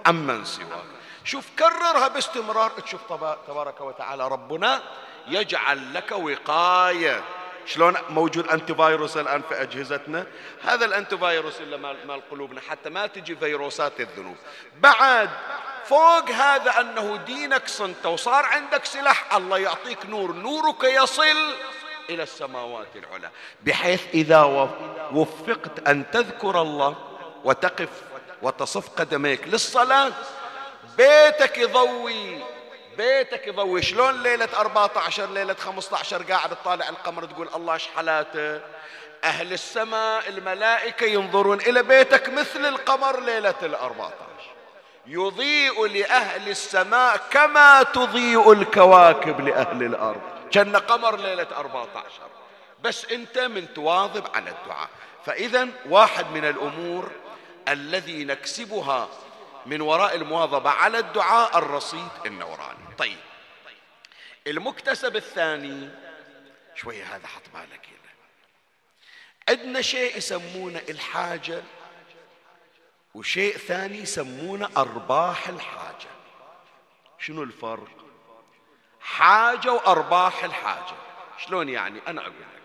[0.06, 0.84] عمن سواك.
[1.24, 2.70] شوف كررها باستمرار.
[2.70, 3.00] تشوف
[3.48, 4.82] تبارك وتعالى ربنا
[5.28, 7.22] يجعل لك وقاية.
[7.66, 10.26] شلون موجود انتي فيروس الآن في أجهزتنا؟
[10.62, 14.36] هذا الانتي فيروس اللي مال قلوبنا حتى ما تجي فيروسات الذنوب.
[14.80, 15.30] بعد
[15.90, 21.54] فوق هذا أنه دينك صنت وصار عندك سلاح الله يعطيك نور نورك يصل
[22.10, 23.30] إلى السماوات العلى.
[23.62, 24.42] بحيث إذا
[25.12, 26.96] وفقت أن تذكر الله
[27.44, 27.88] وتقف
[28.42, 30.12] وتصف قدميك للصلاة
[30.96, 32.42] بيتك يضوي
[32.96, 33.82] بيتك يضوي.
[33.82, 38.60] شلون ليلة 14 ليلة 15 قاعد تطالع القمر تقول الله إيش حالاته؟
[39.24, 44.29] أهل السماء الملائكة ينظرون إلى بيتك مثل القمر ليلة ال 14
[45.10, 50.20] يضيء لأهل السماء كما تضيء الكواكب لأهل الأرض.
[50.50, 52.28] كأن قمر ليلة 14
[52.82, 54.88] بس أنت من تواظب على الدعاء.
[55.26, 57.10] فإذا واحد من الأمور
[57.68, 59.08] الذي نكسبها
[59.66, 62.94] من وراء المواظبة على الدعاء الرصيد النوراني.
[62.98, 63.18] طيب.
[64.46, 65.88] المكتسب الثاني
[66.74, 68.10] شوية هذا حط بالك هنا.
[69.48, 71.62] عندنا شيء يسمونه الحاجة
[73.14, 76.10] وشيء ثاني يسمونه أرباح الحاجة.
[77.18, 77.88] شنو الفرق؟
[79.00, 80.96] حاجة وأرباح الحاجة.
[81.38, 82.62] شلون يعني؟ أنا أقول لك.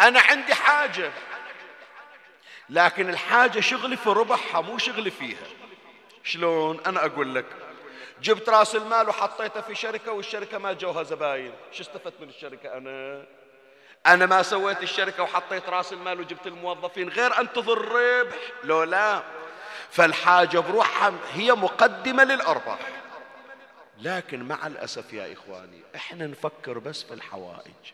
[0.00, 1.12] أنا عندي حاجة
[2.70, 5.46] لكن الحاجة شغلي في ربحها مو شغلي فيها.
[6.24, 7.46] شلون؟ أنا أقول لك.
[8.22, 11.52] جبت راس المال وحطيته في شركة والشركة ما جوها زباين.
[11.72, 13.26] شو استفدت من الشركة أنا؟
[14.08, 18.36] أنا ما سويت الشركة وحطيت رأس المال وجبت الموظفين غير أنتظر الربح.
[18.64, 19.22] لو لا
[19.90, 22.78] فالحاجة بروحها هي مقدمة للأرباح.
[23.98, 27.92] لكن مع الأسف يا إخواني إحنا نفكر بس في الحوائج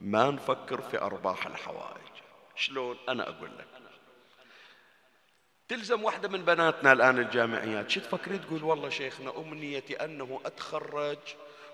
[0.00, 2.08] ما نفكر في أرباح الحوائج.
[2.56, 3.66] شلون؟ أنا أقول لك.
[5.68, 7.90] تلزم واحدة من بناتنا الآن الجامعيات.
[7.90, 11.18] شو تفكري تقول والله شيخنا أمنيتي أنه أتخرج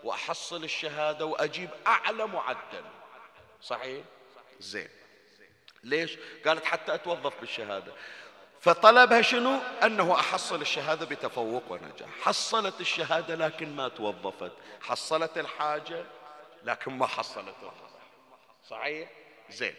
[0.05, 2.85] وأحصل الشهادة وأجيب أعلى معدل.
[3.65, 4.05] صحيح؟
[4.61, 4.89] زين.
[5.85, 7.93] ليش؟ قالت حتى أتوظف بالشهادة.
[8.61, 12.09] فطلبها شنو؟ أنه أحصل الشهادة بتفوق ونجاح.
[12.23, 14.53] حصلت الشهادة لكن ما توظفت.
[14.83, 16.05] حصلت الحاجة
[16.65, 17.55] لكن ما حصلت.
[18.71, 19.09] صحيح؟
[19.51, 19.75] زين.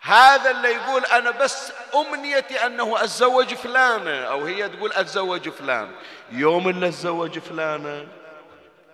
[0.00, 5.94] هذا اللي يقول أنا بس أمنيتي أنه أتزوج فلانة أو هي تقول أتزوج فلان.
[6.30, 8.08] يوم اللي أتزوج فلانة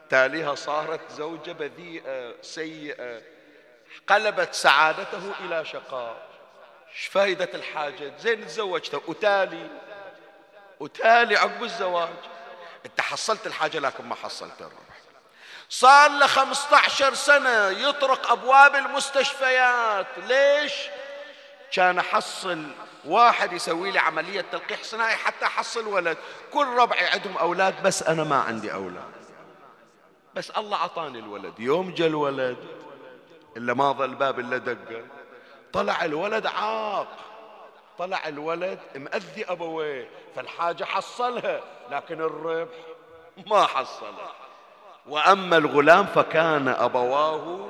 [0.08, 3.31] تاليها صارت زوجة بذيئة سيئة.
[4.06, 6.16] قلبت سعادته إلى شقاء.
[6.92, 9.70] إيش فائدة الحاجة؟ زين تزوجته وتالي
[10.80, 12.08] وتالي عقب الزواج.
[12.86, 14.82] أنت حصلت الحاجة لكن ما حصلت الربح
[15.68, 20.06] صار له 15 سنة يطرق أبواب المستشفيات.
[20.16, 20.72] ليش؟
[21.72, 22.66] كان أحصل
[23.04, 26.18] واحد يسوي لي عملية تلقيح صناعي حتى أحصل ولد.
[26.52, 29.12] كل ربعي عندهم أولاد بس أنا ما عندي أولاد.
[30.34, 31.60] بس الله عطاني الولد.
[31.60, 32.81] يوم جا الولد
[33.56, 35.02] إلا ما ظل الباب إلا دقة.
[35.72, 37.08] طلع الولد عاق.
[37.98, 40.08] طلع الولد مأذي أبويه.
[40.36, 41.60] فالحاجة حصلها
[41.90, 42.78] لكن الربح
[43.46, 44.32] ما حصلها
[45.06, 47.68] وأما الغلام فكان أبواه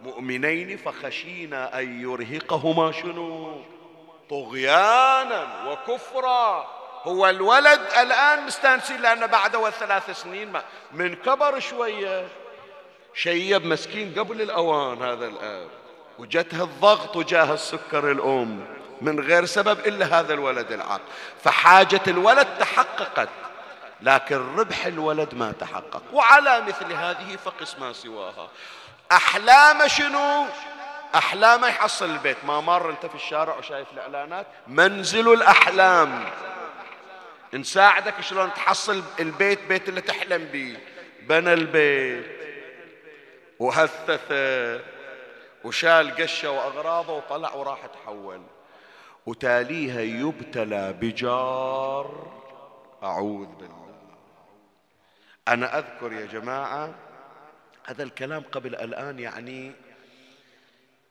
[0.00, 3.60] مؤمنين فخشينا أن يرهقهما شنو؟
[4.30, 6.66] طغيانا وكفرا.
[7.02, 10.52] هو الولد الآن مستانسين لأنه بعده ثلاث سنين
[10.92, 12.28] من كبر شوية.
[13.14, 15.68] شيب مسكين قبل الأوان هذا الآب
[16.18, 18.64] وجته الضغط وجاه السكر الأم
[19.00, 21.00] من غير سبب إلا هذا الولد العاق.
[21.44, 23.28] فحاجة الولد تحققت
[24.00, 26.02] لكن ربح الولد ما تحقق.
[26.12, 28.48] وعلى مثل هذه فقس ما سواها.
[29.12, 30.46] أحلام شنو؟
[31.14, 32.36] أحلامه يحصل البيت.
[32.44, 36.24] ما مر أنت في الشارع وشايف الإعلانات؟ منزل الأحلام.
[37.54, 40.76] نساعدك شلون تحصل البيت بيت اللي تحلم به
[41.22, 42.41] بنى البيت.
[43.58, 44.80] وهثثه
[45.64, 48.42] وشال قشة وأغراضه وطلع وراح تحول
[49.26, 52.32] وتاليها يبتلى بجار.
[53.02, 53.82] أعوذ بالله.
[55.48, 56.94] أنا أذكر يا جماعة
[57.84, 59.72] هذا الكلام قبل الآن يعني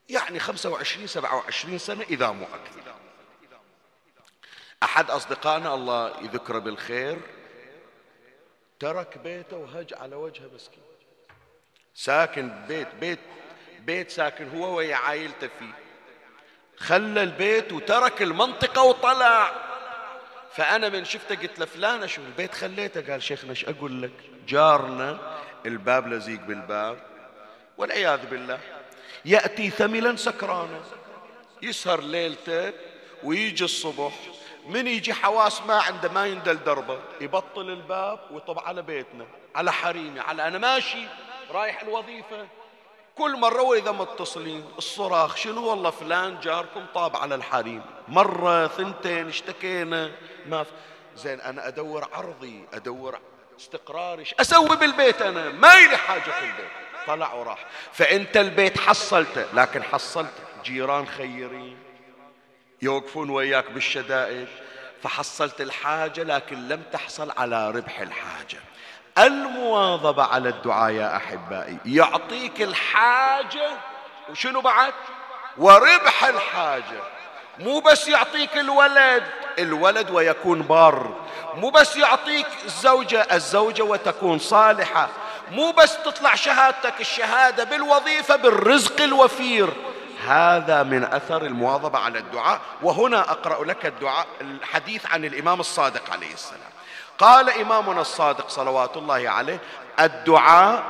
[0.09, 2.81] يعني 25 27 سنة إذا مو أكثر.
[4.83, 7.19] أحد أصدقائنا الله يذكره بالخير
[8.79, 10.90] ترك بيته وهج على وجهه مسكين.
[11.93, 13.19] ساكن بيت بيت
[13.79, 15.73] بيت ساكن هو ويا عائلته فيه.
[16.77, 19.51] خلى البيت وترك المنطقة وطلع.
[20.53, 24.11] فأنا من شفته قلت له فلان شو البيت خليته؟ قال شيخنا إيش أقول لك.
[24.47, 26.97] جارنا الباب لزيق بالباب.
[27.77, 28.59] والعياذ بالله.
[29.25, 30.79] يأتي ثملا سكرانا
[31.61, 32.73] يسهر ليلته
[33.23, 34.13] ويجي الصبح.
[34.67, 36.99] من يجي حواس ما عنده ما يندل دربه.
[37.21, 39.25] يبطل الباب ويطب على بيتنا
[39.55, 41.05] على حريمي على أنا ماشي.
[41.51, 42.47] رايح الوظيفة.
[43.17, 47.81] كل مرة وإذا متصلين الصراخ شنو والله فلان جاركم طاب على الحريم.
[48.07, 50.11] مرة ثنتين اشتكينا.
[50.45, 50.67] ما ف...
[51.15, 53.19] زين أنا أدور عرضي أدور
[53.59, 55.49] استقراري أسوي بالبيت أنا.
[55.49, 56.71] ما لي حاجة في البيت.
[57.07, 57.65] طلع وراح.
[57.93, 60.33] فأنت البيت حصلته لكن حصلت
[60.63, 61.77] جيران خيرين.
[62.81, 64.47] يوقفون وياك بالشدائد.
[65.03, 68.59] فحصلت الحاجة لكن لم تحصل على ربح الحاجة.
[69.17, 71.77] المواظبة على الدعاء يا أحبائي.
[71.85, 73.69] يعطيك الحاجة
[74.29, 74.93] وشنو بعد؟
[75.57, 77.01] وربح الحاجة.
[77.59, 79.23] مو بس يعطيك الولد
[79.59, 81.15] الولد ويكون بار.
[81.55, 85.09] مو بس يعطيك الزوجة الزوجة وتكون صالحة.
[85.51, 89.69] مو بس تطلع شهادتك الشهادة بالوظيفة بالرزق الوفير.
[90.27, 92.59] هذا من أثر المواظبة على الدعاء.
[92.81, 96.71] وهنا أقرأ لك الدعاء الحديث عن الإمام الصادق عليه السلام.
[97.21, 99.59] قال إمامنا الصادق صلوات الله عليه
[99.99, 100.83] الدعاء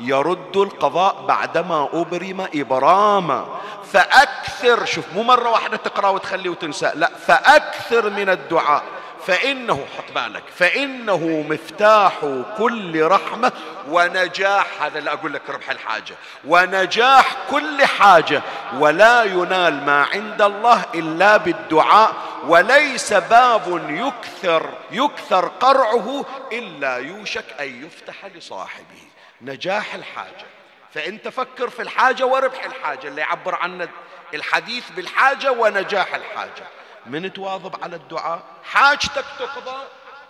[0.00, 3.46] يرد القضاء بعدما أبرم إبراما.
[3.92, 8.82] فأكثر شوف مو مرة واحدة تقرأ وتخلي وتنسى لا فأكثر من الدعاء.
[9.26, 12.12] فإنه حط بالك فإنه مفتاح
[12.58, 13.52] كل رحمة
[13.88, 18.42] ونجاح هذا اللي أقول لك ربح الحاجة ونجاح كل حاجة.
[18.78, 22.12] ولا ينال ما عند الله إلا بالدعاء.
[22.46, 29.02] وليس باب يكثر يكثر قرعه إلا يوشك أن يفتح لصاحبه.
[29.40, 30.46] نجاح الحاجة.
[30.94, 33.88] فأنت فكر في الحاجة وربح الحاجة اللي يعبر عن
[34.34, 36.66] الحديث بالحاجة ونجاح الحاجة.
[37.06, 39.82] من تواظب على الدعاء حاجتك تقضى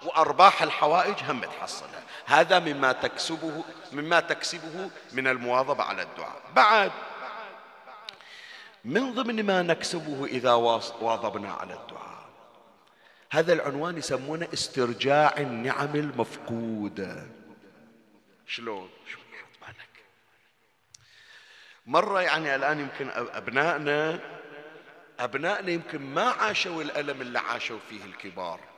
[0.03, 2.03] وأرباح الحوائج هم تحصلها.
[2.27, 6.41] هذا مما تكسبه مما تكسبه من المواظبة على الدعاء.
[6.55, 6.93] بعد
[8.85, 12.29] من ضمن ما نكسبه إذا واظبنا على الدعاء.
[13.31, 17.27] هذا العنوان يسمونه استرجاع النعم المفقودة
[18.47, 18.91] شلون؟
[21.87, 24.21] مرة يعني الآن يمكن أبنائنا
[25.19, 28.72] أبنائنا يمكن ما عاشوا الألم اللي عاشوا فيه الكبار.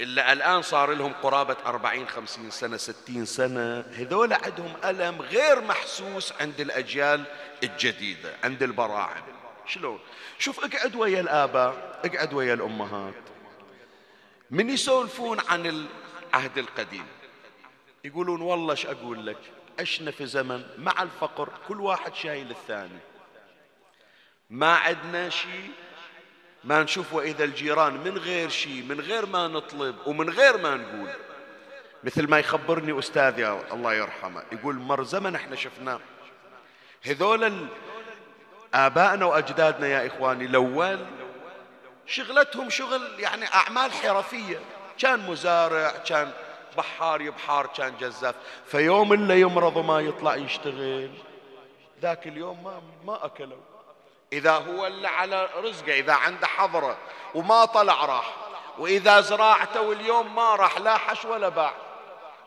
[0.00, 3.80] إلا الآن صار لهم قرابة أربعين خمسين سنة ستين سنة.
[3.80, 7.24] هذول عندهم ألم غير محسوس عند الأجيال
[7.62, 9.22] الجديدة عند البراعم.
[9.66, 10.00] شلون؟
[10.38, 13.14] شوف اقعد ويا الآباء اقعد ويا الأمهات.
[14.50, 15.66] من يسولفون عن
[16.34, 17.06] العهد القديم؟
[18.04, 19.38] يقولون والله إيش أقول لك؟
[19.80, 22.98] عشنا في زمن مع الفقر كل واحد شايل الثاني.
[24.50, 25.70] ما عندنا شيء
[26.66, 31.08] ما نشوف وإذا الجيران من غير شيء من غير ما نطلب ومن غير ما نقول.
[32.04, 36.00] مثل ما يخبرني أستاذي الله يرحمه يقول مر زمن إحنا شفناه.
[37.02, 37.68] هذول
[38.74, 41.06] آبائنا وأجدادنا يا إخواني الأول
[42.06, 44.60] شغلتهم شغل يعني أعمال حرفية.
[44.98, 46.32] كان مزارع كان
[46.76, 48.34] بحار يبحار كان جزاف.
[48.66, 51.10] فيوم اللي يمرض وما يطلع يشتغل.
[52.02, 53.75] ذاك اليوم ما ما أكلوا.
[54.32, 56.98] إذا هو اللي على رزقه إذا عنده حضرة
[57.34, 58.34] وما طلع راح.
[58.78, 61.74] وإذا زراعته واليوم ما راح لا حش ولا باع.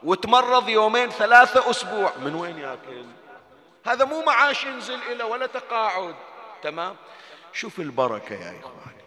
[0.03, 2.13] وتمرض يومين ثلاثة أسبوع.
[2.17, 3.05] من وين ياكل؟
[3.85, 6.15] هذا مو معاش ينزل إلى ولا تقاعد.
[6.63, 6.95] تمام؟
[7.53, 9.03] شوف البركة يا إخواني.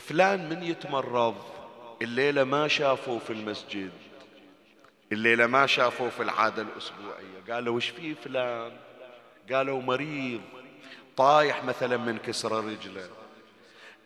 [0.00, 1.36] فلان من يتمرض
[2.02, 3.92] الليلة ما شافوه في المسجد.
[5.12, 7.52] الليلة ما شافوه في العادة الأسبوعية.
[7.52, 8.76] قالوا وش فيه فلان؟
[9.52, 10.40] قالوا مريض.
[11.18, 13.10] طايح مثلا من كسر رجله.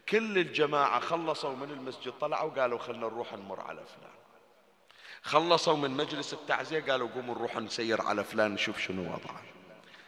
[0.08, 4.12] كل الجماعة خلصوا من المسجد طلعوا قالوا خلنا نروح نمر على فلان.
[5.22, 9.42] خلصوا من مجلس التعزية قالوا قوموا نروح نسير على فلان نشوف شنو وضعه.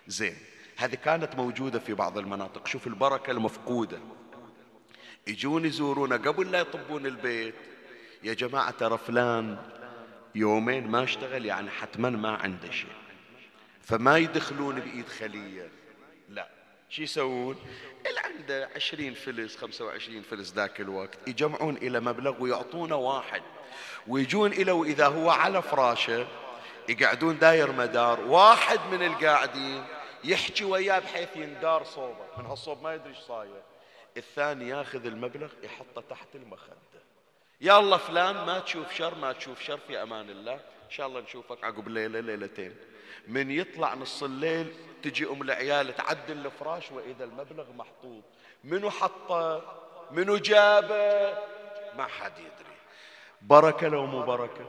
[0.07, 0.36] زين
[0.76, 2.66] هذه كانت موجودة في بعض المناطق.
[2.66, 3.98] شوف البركة المفقودة.
[5.26, 7.55] يجون يزورونا قبل لا يطبون البيت.
[8.22, 9.59] يا جماعة ترى فلان
[10.34, 12.92] يومين ما اشتغل يعني حتما ما عنده شيء.
[13.82, 15.68] فما يدخلون بإيد خلية.
[16.28, 16.53] لا.
[16.95, 17.57] شو يسوون؟
[18.07, 23.42] اللي عنده عشرين فلس خمسة وعشرين فلس ذاك الوقت يجمعون إلى مبلغ ويعطونه واحد.
[24.07, 26.26] ويجون إلى وإذا هو على فراشه
[26.88, 29.84] يقعدون داير مدار واحد من القاعدين
[30.24, 32.26] يحكي وياه بحيث يندار صوبه.
[32.38, 33.62] من هالصوب ما يدري إيش صاير.
[34.16, 37.03] الثاني ياخذ المبلغ يحطه تحت المخدة.
[37.61, 40.61] يا الله فلان ما تشوف شر ما تشوف شر في أمان الله.
[40.95, 41.64] شاء الله نشوفك.
[41.64, 42.76] عقب ليلة ليلتين.
[43.28, 44.72] من يطلع نص الليل
[45.03, 48.22] تجي أم العيال تعدل الفراش وإذا المبلغ محطوط.
[48.64, 49.62] منو حطه
[50.11, 51.38] منو جابه
[51.97, 52.74] ما حد يدري.
[53.42, 54.66] بركة لو مو بركة.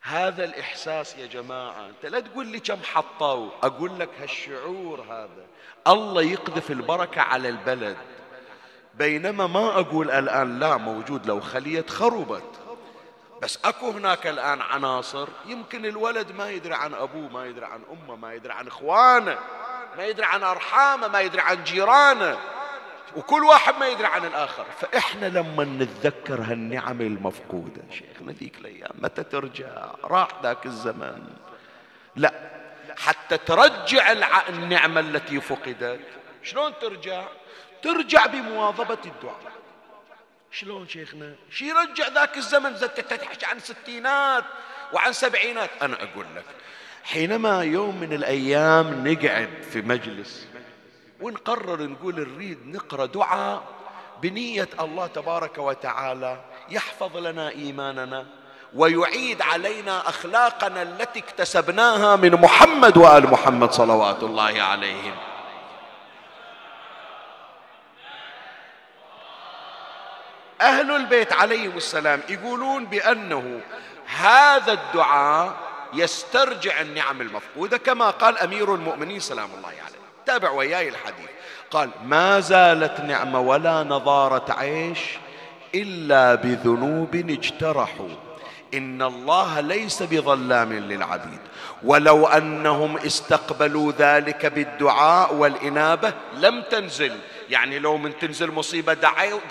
[0.00, 3.50] هذا الإحساس يا جماعة أنت لا تقول لي كم حطوا.
[3.62, 5.46] أقول لك هالشعور هذا.
[5.86, 7.96] الله يقذف البركة على البلد.
[8.94, 12.65] بينما ما أقول الآن لا موجود لو خلية خربت
[13.46, 18.16] بس اكو هناك الان عناصر يمكن الولد ما يدري عن ابوه ما يدري عن امه
[18.16, 19.38] ما يدري عن اخوانه
[19.96, 22.38] ما يدري عن ارحامه ما يدري عن جيرانه
[23.16, 24.66] وكل واحد ما يدري عن الآخر.
[24.80, 31.26] فإحنا لما نتذكر هالنعم المفقودة شيخنا ذيك الأيام متى ترجع؟ راح ذاك الزمن.
[32.16, 32.32] لا
[32.98, 34.12] حتى ترجع
[34.48, 36.00] النعمة التي فقدت
[36.42, 37.24] شلون ترجع؟
[37.82, 39.55] ترجع بمواظبة الدعاء.
[40.60, 44.44] شلون شيخنا؟ شي يرجع ذاك الزمن تحكي عن ستينات
[44.92, 45.70] وعن سبعينات.
[45.82, 46.44] أنا أقول لك
[47.04, 50.46] حينما يوم من الأيام نقعد في مجلس
[51.20, 53.62] ونقرر نقول نريد نقرأ دعاء
[54.22, 56.40] بنية الله تبارك وتعالى
[56.70, 58.26] يحفظ لنا إيماننا
[58.74, 65.14] ويعيد علينا أخلاقنا التي اكتسبناها من محمد وآل محمد صلوات الله عليهم.
[70.66, 73.60] أهل البيت عليهم السلام يقولون بأنه
[74.18, 75.54] هذا الدعاء
[75.94, 79.96] يسترجع النعم المفقودة كما قال أمير المؤمنين سلام الله عليه.
[80.26, 81.28] تابع وياي الحديث.
[81.70, 84.98] قال ما زالت نعمة ولا نضارة عيش
[85.74, 88.08] إلا بذنوب اجترحوا.
[88.74, 91.40] إن الله ليس بظلام للعبيد.
[91.84, 97.18] ولو أنهم استقبلوا ذلك بالدعاء والإنابة لم تنزل
[97.50, 98.92] يعني لو من تنزل مصيبة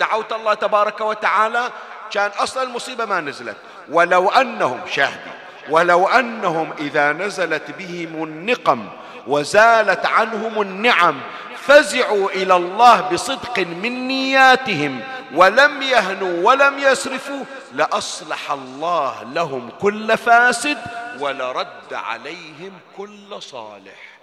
[0.00, 1.70] دعوت الله تبارك وتعالى
[2.10, 3.56] كان أصلا المصيبة ما نزلت.
[3.88, 5.30] ولو أنهم شاهدي
[5.68, 8.88] ولو أنهم إذا نزلت بهم النقم
[9.26, 11.20] وزالت عنهم النعم
[11.56, 15.00] فزعوا إلى الله بصدق من نياتهم.
[15.34, 20.78] ولم يهنوا ولم يسرفوا لأصلح الله لهم كل فاسد
[21.20, 24.18] ولرد عليهم كل صالح.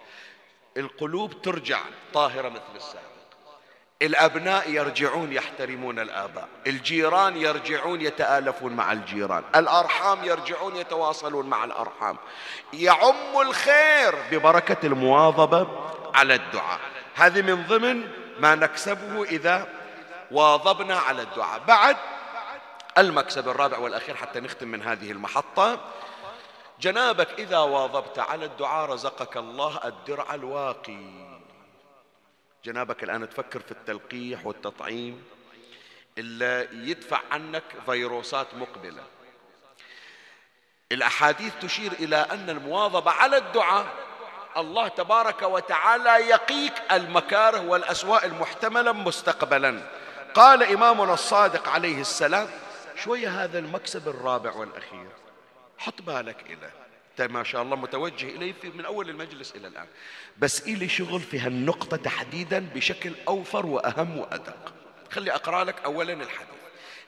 [0.77, 1.79] القلوب ترجع
[2.13, 3.12] طاهرة مثل السابق.
[4.03, 12.17] الأبناء يرجعون يحترمون الآباء الجيران يرجعون يتآلفون مع الجيران الأرحام يرجعون يتواصلون مع الأرحام.
[12.73, 15.67] يعم الخير ببركة المواظبة
[16.15, 16.79] على الدعاء.
[17.15, 19.67] هذه من ضمن ما نكسبه إذا
[20.31, 21.61] واظبنا على الدعاء.
[21.67, 21.97] بعد
[22.97, 25.79] المكسب الرابع والأخير حتى نختم من هذه المحطة.
[26.81, 31.32] جنابك إذا واظبت على الدعاء رزقك الله الدرع الواقي.
[32.65, 35.23] جنابك الآن تفكر في التلقيح والتطعيم
[36.17, 39.03] اللي يدفع عنك فيروسات مقبلة.
[40.91, 43.85] الأحاديث تشير إلى أن المواظبة على الدعاء
[44.57, 49.81] الله تبارك وتعالى يقيك المكاره والأسواء المحتملة مستقبلا.
[50.33, 52.47] قال إمامنا الصادق عليه السلام
[52.95, 55.09] شوية هذا المكسب الرابع والأخير
[55.77, 56.82] حط بالك إليه
[57.19, 59.87] ما شاء الله متوجه إليه من أول المجلس إلى الآن.
[60.37, 64.73] بس إلي شغل في هالنقطة تحديدا بشكل أوفر وأهم وأدق.
[65.11, 66.47] خلي أقرأ لك أولا الحديث.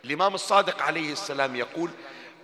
[0.05, 1.89] الإمام الصادق عليه السلام يقول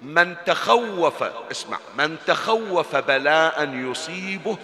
[0.02, 4.58] من تخوف اسمع من تخوف بلاء يصيبه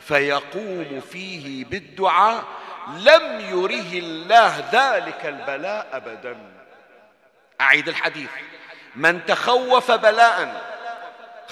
[0.00, 2.44] فيقوم فيه بالدعاء
[2.96, 6.38] لم يره الله ذلك البلاء أبدا.
[7.60, 8.30] أعيد الحديث.
[8.96, 10.71] من تخوف بلاء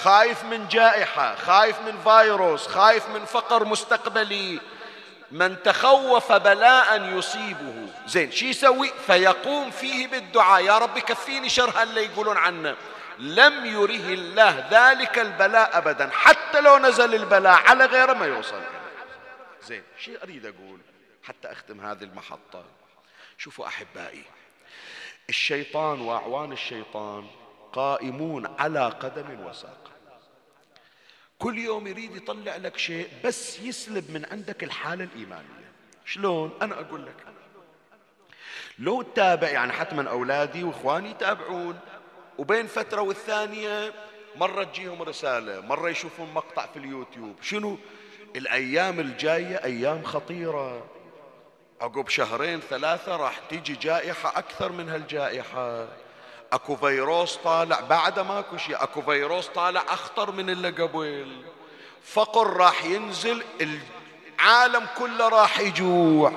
[0.03, 4.59] خايف من جائحة خايف من فيروس خايف من فقر مستقبلي.
[5.31, 7.87] من تخوف بلاء يصيبه.
[8.07, 10.63] زين شو يسوي؟ فيقوم فيه بالدعاء.
[10.63, 12.75] يا رب كفيني شر اللي يقولون عنه.
[13.19, 18.61] لم يره الله ذلك البلاء أبدا حتى لو نزل البلاء على غيره ما يوصل.
[19.63, 20.79] زين شو أريد أقول
[21.23, 22.63] حتى أختم هذه المحطة.
[23.37, 24.23] شوفوا أحبائي
[25.29, 27.27] الشيطان وأعوان الشيطان
[27.73, 29.90] قائمون على قدم وساق.
[31.41, 35.71] كل يوم يريد يطلع لك شيء بس يسلب من عندك الحالة الإيمانية.
[36.05, 37.15] شلون؟ أنا أقول لك.
[38.79, 41.79] لو تتابع يعني حتما أولادي وإخواني يتابعون.
[42.37, 43.93] وبين فترة والثانية
[44.35, 47.35] مرة تجيهم رسالة مرة يشوفون مقطع في اليوتيوب.
[47.41, 47.77] شنو؟
[48.35, 50.87] الأيام الجاية أيام خطيرة.
[51.81, 55.87] عقب شهرين ثلاثة راح تيجي جائحة أكثر من هالجائحة.
[56.53, 61.45] اكو فيروس طالع بعد ماكو شيء اكو فيروس طالع اخطر من اللي قبل.
[62.03, 66.33] فقر راح ينزل العالم كله راح يجوع.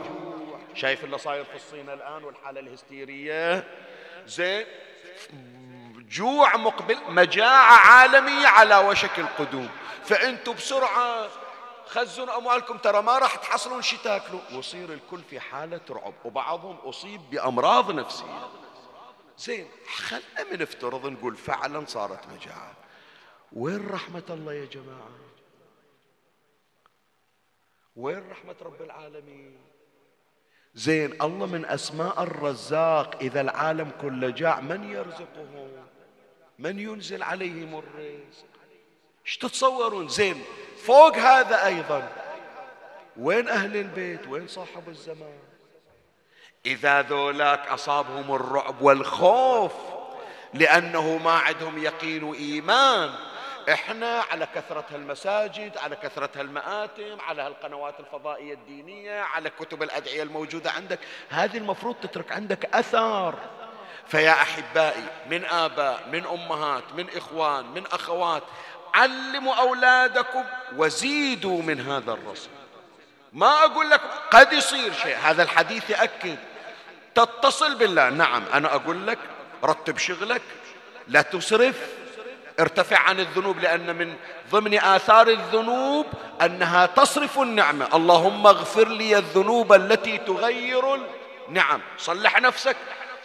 [0.75, 3.65] شايف اللي صاير في الصين الآن والحالة الهستيرية؟
[4.27, 4.67] زين
[6.11, 9.69] جوع مقبل مجاعة عالمية على وشك القدوم.
[10.05, 11.29] فانتم بسرعة
[11.87, 14.41] خزنوا أموالكم ترى ما راح تحصلون شي تاكلوا.
[14.53, 18.49] ويصير الكل في حالة رعب وبعضهم أصيب بأمراض نفسية.
[19.39, 22.75] زين خلنا من نفترض نقول فعلا صارت مجاعة.
[23.53, 25.11] وين رحمة الله يا جماعة؟
[27.97, 29.57] وين رحمة رب العالمين؟
[30.75, 35.87] زين الله من أسماء الرزاق إذا العالم كله جاع من يرزقهم؟
[36.59, 38.47] من ينزل عليهم الرزق؟
[39.27, 40.45] إيش تتصورون؟ زين
[40.77, 42.13] فوق هذا أيضا.
[43.17, 45.39] وين أهل البيت؟ وين صاحب الزمان؟
[46.67, 49.73] إذا ذولاك أصابهم الرعب والخوف
[50.55, 53.15] لأنه ما عندهم يقين وإيمان.
[53.73, 60.71] إحنا على كثرة المساجد على كثرة المآتم على هالقنوات الفضائية الدينية على كتب الأدعية الموجودة
[60.71, 60.99] عندك.
[61.29, 63.35] هذه المفروض تترك عندك أثر
[64.09, 68.43] فيا أحبائي من آباء من أمهات من إخوان من أخوات
[68.95, 70.45] علموا أولادكم
[70.77, 72.51] وزيدوا من هذا الرسم
[73.33, 74.01] ما أقول لك
[74.31, 76.39] قد يصير شيء هذا الحديث يأكد
[77.15, 78.11] تتصل بالله.
[78.11, 79.19] نعم أنا أقول لك
[79.65, 80.43] رتب شغلك
[81.09, 81.95] لا تسرف
[82.61, 84.15] ارتفع عن الذنوب لأن من
[84.51, 86.07] ضمن آثار الذنوب
[86.43, 87.89] أنها تصرف النعمة.
[87.95, 91.01] اللهم اغفر لي الذنوب التي تغير
[91.49, 92.77] نعم صلح نفسك.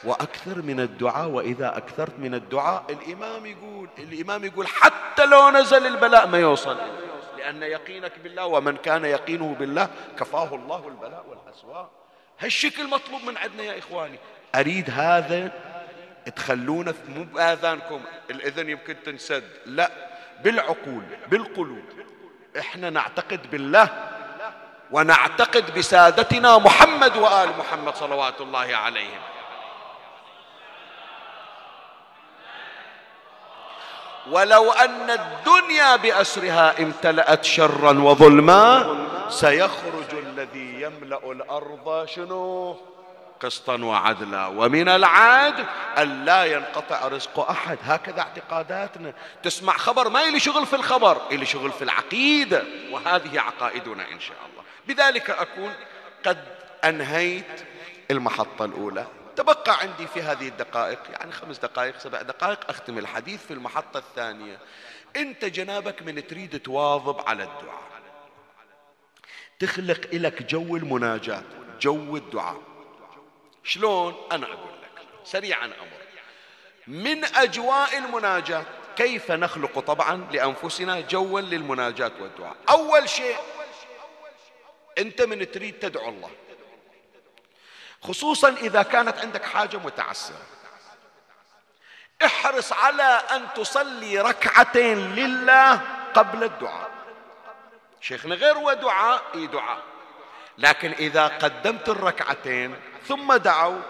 [0.03, 6.27] وأكثر من الدعاء وإذا أكثرت من الدعاء الإمام يقول الإمام يقول حتى لو نزل البلاء
[6.27, 6.77] ما يوصل.
[7.37, 11.98] لأن يقينك بالله ومن كان يقينه بالله كفاه الله البلاء والأسواء
[12.39, 14.19] هالشكل مطلوب من عندنا يا إخواني.
[14.55, 15.51] أريد هذا
[16.35, 19.43] تخلونا مو بآذانكم الإذن يمكن تنسد.
[19.65, 19.91] لا
[20.43, 21.85] بالعقول بالقلوب.
[22.59, 23.89] إحنا نعتقد بالله
[24.91, 29.21] ونعتقد بسادتنا محمد وآل محمد صلوات الله عليهم.
[34.31, 38.95] ولو أن الدنيا بأسرها امتلأت شرا وظلما
[39.29, 42.77] سيخرج الذي يملأ الأرض شنو؟
[43.39, 44.47] قسطا وعدلا.
[44.47, 45.65] ومن العاد
[45.97, 47.77] أن لا ينقطع رزق أحد.
[47.83, 49.13] هكذا اعتقاداتنا.
[49.43, 52.63] تسمع خبر ما إلي شغل في الخبر؟ إلي شغل في العقيدة.
[52.91, 54.63] وهذه عقائدنا إن شاء الله.
[54.87, 55.73] بذلك أكون
[56.25, 56.45] قد
[56.83, 57.65] أنهيت
[58.11, 59.05] المحطة الأولى.
[59.35, 64.57] تبقى عندي في هذه الدقائق يعني خمس دقائق سبع دقائق أختم الحديث في المحطة الثانية.
[65.15, 67.98] أنت جنابك من تريد تواظب على الدعاء.
[69.59, 71.43] تخلق لك جو المناجاة
[71.81, 72.61] جو الدعاء.
[73.63, 75.99] شلون؟ أنا أقول لك سريعا أمر.
[76.87, 83.37] من أجواء المناجاة كيف نخلق طبعا لأنفسنا جوا للمناجاة والدعاء؟ أول شيء
[84.97, 86.31] أنت من تريد تدعو الله.
[88.01, 90.45] خصوصا إذا كانت عندك حاجة متعسرة.
[92.25, 95.81] احرص على أن تصلي ركعتين لله
[96.13, 96.88] قبل الدعاء.
[98.01, 99.77] شيخنا غير هو دعاء إي دعاء.
[100.57, 102.75] لكن إذا قدمت الركعتين
[103.07, 103.81] ثم دعوت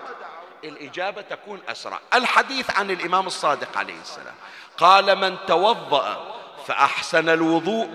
[0.64, 2.00] الإجابة تكون أسرع.
[2.14, 4.36] الحديث عن الإمام الصادق عليه السلام.
[4.78, 6.36] قال من توضأ
[6.68, 7.90] فأحسن الوضوء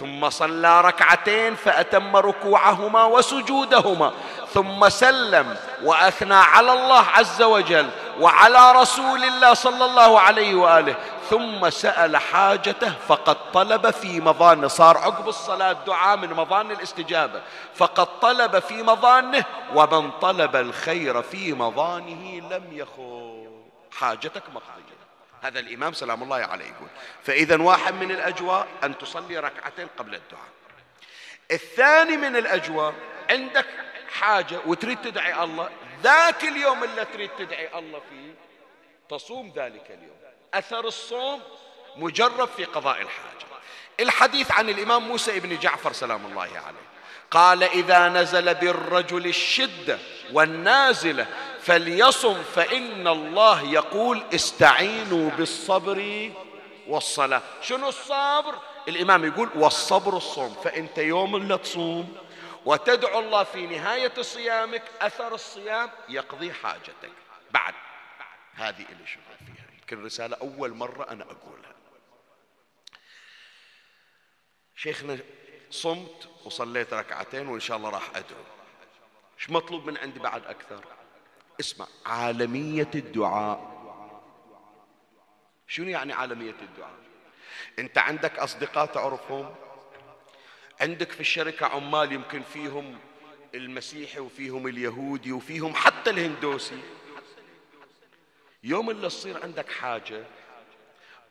[0.00, 4.12] ثم صلى ركعتين فأتم ركوعهما وسجودهما
[4.54, 7.90] ثم سلم وأثنى على الله عز وجل
[8.20, 10.94] وعلى رسول الله صلى الله عليه وآله
[11.30, 14.68] ثم سأل حاجته فقد طلب في مظانه.
[14.68, 17.42] صار عقب الصلاة دعاء من مظان الاستجابة.
[17.74, 23.46] فقد طلب في مظانه ومن طلب الخير في مظانه لم يخو
[23.92, 24.98] حاجتك مقضية.
[25.42, 26.88] هذا الإمام سلام الله عليه يقول.
[27.22, 30.48] فإذا واحد من الأجواء أن تصلي ركعتين قبل الدعاء.
[31.50, 32.94] الثاني من الأجواء
[33.30, 33.66] عندك
[34.18, 35.68] حاجة وتريد تدعي الله
[36.02, 38.34] ذاك اليوم اللي تريد تدعي الله فيه
[39.16, 40.17] تصوم ذلك اليوم.
[40.54, 41.40] أثر الصوم
[41.96, 43.28] مجرب في قضاء الحاجة.
[44.00, 46.88] الحديث عن الإمام موسى بن جعفر سلام الله عليه.
[47.30, 49.98] قال إذا نزل بالرجل الشدة
[50.32, 51.26] والنازلة
[51.60, 56.30] فليصم فإن الله يقول استعينوا بالصبر
[56.86, 57.42] والصلاة.
[57.62, 58.54] شنو الصبر؟
[58.88, 62.16] الإمام يقول والصبر الصوم فأنت يوم اللي تصوم
[62.64, 67.12] وتدعو الله في نهاية صيامك أثر الصيام يقضي حاجتك.
[67.50, 67.74] بعد.
[68.54, 69.57] هذه اللي شغل فيها.
[69.92, 71.74] يمكن رسالة أول مرة أنا أقولها.
[74.76, 75.18] شيخنا
[75.70, 78.44] صمت وصليت ركعتين وإن شاء الله راح أدعو.
[79.38, 80.84] إيش مطلوب من عندي بعد أكثر؟
[81.60, 83.78] اسمع عالمية الدعاء.
[85.66, 86.98] شنو يعني عالمية الدعاء؟
[87.78, 89.54] أنت عندك أصدقاء تعرفهم؟
[90.80, 92.98] عندك في الشركة عمال يمكن فيهم
[93.54, 96.97] المسيحي وفيهم اليهودي وفيهم حتى الهندوسي.
[98.62, 100.24] يوم اللي تصير عندك حاجة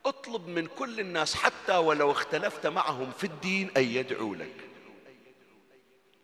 [0.05, 4.55] اطلب من كل الناس حتى ولو اختلفت معهم في الدين أن يدعوا لك.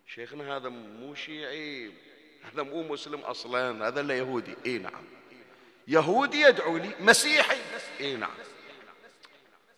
[0.07, 1.91] شيخنا هذا مو شيعي
[2.43, 4.55] هذا مو مسلم أصلا هذا لا يهودي.
[4.65, 5.05] إي نعم.
[5.87, 7.61] يهودي يدعو لي مسيحي.
[7.99, 8.35] إي نعم.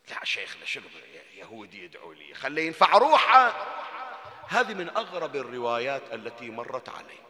[0.10, 0.84] لا شيخنا شنو
[1.38, 2.34] يهودي يدعو لي.
[2.34, 3.68] خليه ينفع روحه.
[4.48, 7.25] هذه من أغرب الروايات التي مرت علي.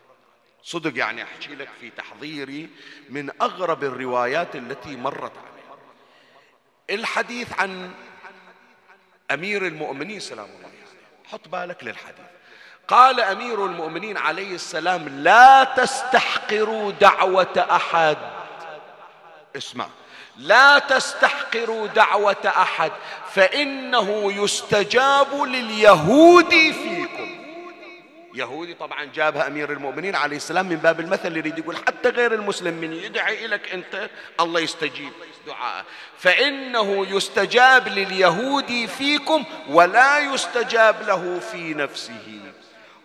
[0.65, 2.69] صدق يعني أحكي لك في تحضيري
[3.09, 5.79] من أغرب الروايات التي مرت علي.
[6.99, 7.91] الحديث عن
[9.31, 12.25] أمير المؤمنين سلام الله عليه حط بالك للحديث.
[12.87, 18.17] قال أمير المؤمنين عليه السلام لا تستحقروا دعوة أحد.
[19.55, 19.87] اسمع.
[20.37, 22.91] لا تستحقروا دعوة أحد
[23.33, 27.34] فإنه يستجاب لليهود فيكم.
[28.35, 32.73] يهودي طبعا جابها أمير المؤمنين عليه السلام من باب المثل يريد يقول حتى غير المسلم
[32.73, 34.09] من يدعي لك أنت
[34.39, 35.11] الله يستجيب.
[35.47, 35.85] دعاء.
[36.17, 42.39] فإنه يستجاب لليهود فيكم ولا يستجاب له في نفسه.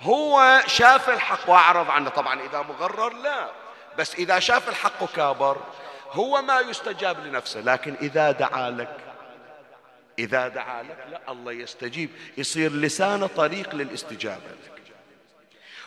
[0.03, 2.11] هو شاف الحق وأعرض عنه.
[2.11, 3.51] طبعا إذا مغرر لا
[3.99, 5.57] بس إذا شاف الحق كابر.
[6.13, 8.97] هو ما يستجاب لنفسه لكن إذا دعا لك
[10.19, 12.11] إذا دعا لك لا الله يستجيب.
[12.39, 14.37] يصير لسانه طريق للاستجابة.
[14.37, 14.80] لك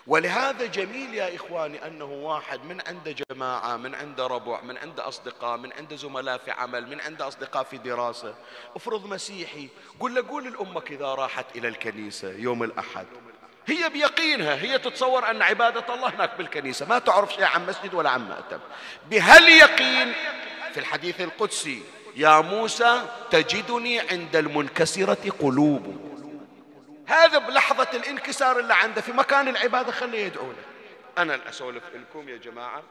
[0.07, 5.57] ولهذا جميل يا إخواني أنه واحد من عنده جماعة من عنده ربع من عنده أصدقاء
[5.57, 8.35] من عنده زملاء في عمل من عنده أصدقاء في دراسة.
[8.75, 13.05] افرض مسيحي قل له قول لأمك إذا راحت إلى الكنيسة يوم الأحد.
[13.65, 16.85] هي بيقينها هي تتصور أن عبادة الله هناك بالكنيسة.
[16.85, 18.59] ما تعرف شيء عن مسجد ولا عن مأتم.
[19.09, 20.13] بهاليقين
[20.73, 21.81] في الحديث القدسي
[22.15, 23.01] يا موسى
[23.31, 26.12] تجدني عند المنكسرة قلوب.
[27.05, 30.63] هذا بلحظة الانكسار اللي عنده في مكان العبادة خليه يدعو له.
[31.17, 32.83] أنا أسولف لكم يا جماعة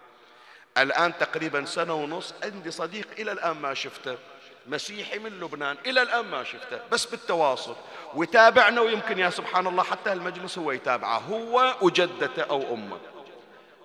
[0.79, 4.19] الآن تقريبا سنة ونص عندي صديق إلى الآن ما شفته
[4.67, 7.77] مسيحي من لبنان إلى الآن ما شفته بس بالتواصل.
[8.15, 12.99] ويتابعنا ويمكن يا سبحان الله حتى المجلس هو يتابعه هو وجدته أو أمه.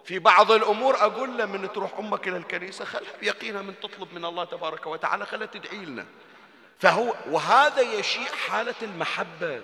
[0.05, 4.25] في بعض الأمور أقول له من تروح أمك إلى الكنيسة خلها بيقينها من تطلب من
[4.25, 6.05] الله تبارك وتعالى خلها تدعي لنا.
[6.79, 9.61] فهو وهذا يشيع حالة المحبة.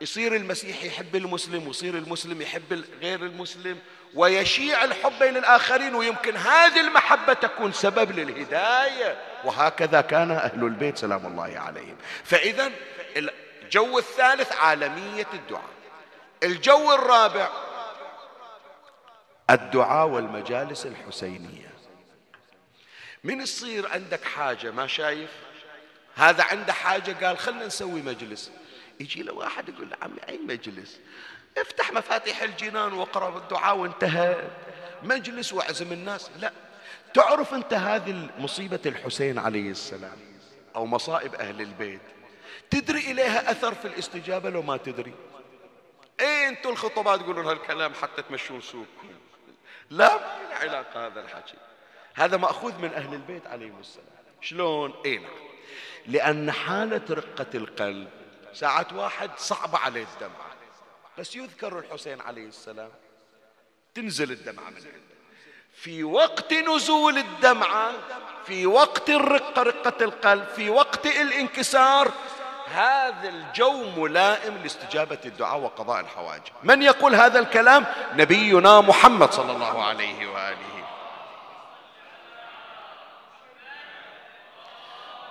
[0.00, 3.78] يصير المسيح يحب المسلم ويصير المسلم يحب غير المسلم
[4.14, 9.18] ويشيع الحب بين الآخرين ويمكن هذه المحبة تكون سبب للهداية.
[9.44, 11.96] وهكذا كان أهل البيت سلام الله عليهم.
[12.24, 12.70] فإذا
[13.16, 15.70] الجو الثالث عالمية الدعاء.
[16.42, 17.48] الجو الرابع
[19.50, 21.70] الدعاء والمجالس الحسينية.
[23.24, 25.30] من يصير عندك حاجة ما شايف؟
[26.14, 28.50] هذا عنده حاجة قال خلنا نسوي مجلس.
[29.00, 31.00] يجي له واحد يقول له عمي أي مجلس؟
[31.58, 34.50] افتح مفاتيح الجنان واقرأ الدعاء وانتهى.
[35.02, 36.30] مجلس واعزم الناس.
[36.38, 36.52] لا.
[37.14, 40.18] تعرف أنت هذه مصيبة الحسين عليه السلام
[40.76, 42.00] أو مصائب أهل البيت؟
[42.70, 45.14] تدري إليها أثر في الاستجابة لو ما تدري؟
[46.20, 49.08] إيه أنتم الخطباء تقولون هالكلام حتى تمشون سوقكم.
[49.90, 51.56] لا ما علاقة هذا الحكي.
[52.14, 54.06] هذا مأخوذ من أهل البيت عليهم السلام.
[54.40, 55.30] شلون؟ اي نعم.
[56.06, 58.08] لأن حالة رقة القلب
[58.58, 60.46] ساعة واحد صعبة عليه الدمعة
[61.18, 62.90] بس يذكر الحسين عليه السلام.
[63.94, 64.90] تنزل الدمعة من عنده
[65.74, 67.92] في وقت نزول الدمعة
[68.46, 72.10] في وقت الرقة رقة القلب في وقت الانكسار
[72.66, 79.84] هذا الجو ملائم لاستجابة الدعاء وقضاء الحوائج من يقول هذا الكلام؟ نبينا محمد صلى الله
[79.84, 80.75] عليه وآله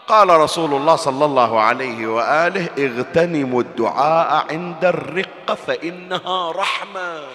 [0.08, 7.28] قال رسول الله صلى الله عليه وآله اغتنموا الدعاء عند الرقه فإنها رحمة.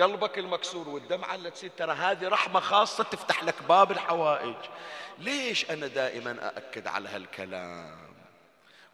[0.00, 4.54] قلبك المكسور والدمعه اللي تصير ترى هذه رحمة خاصة تفتح لك باب الحوائج.
[5.18, 7.98] ليش أنا دائما أأكد على هالكلام؟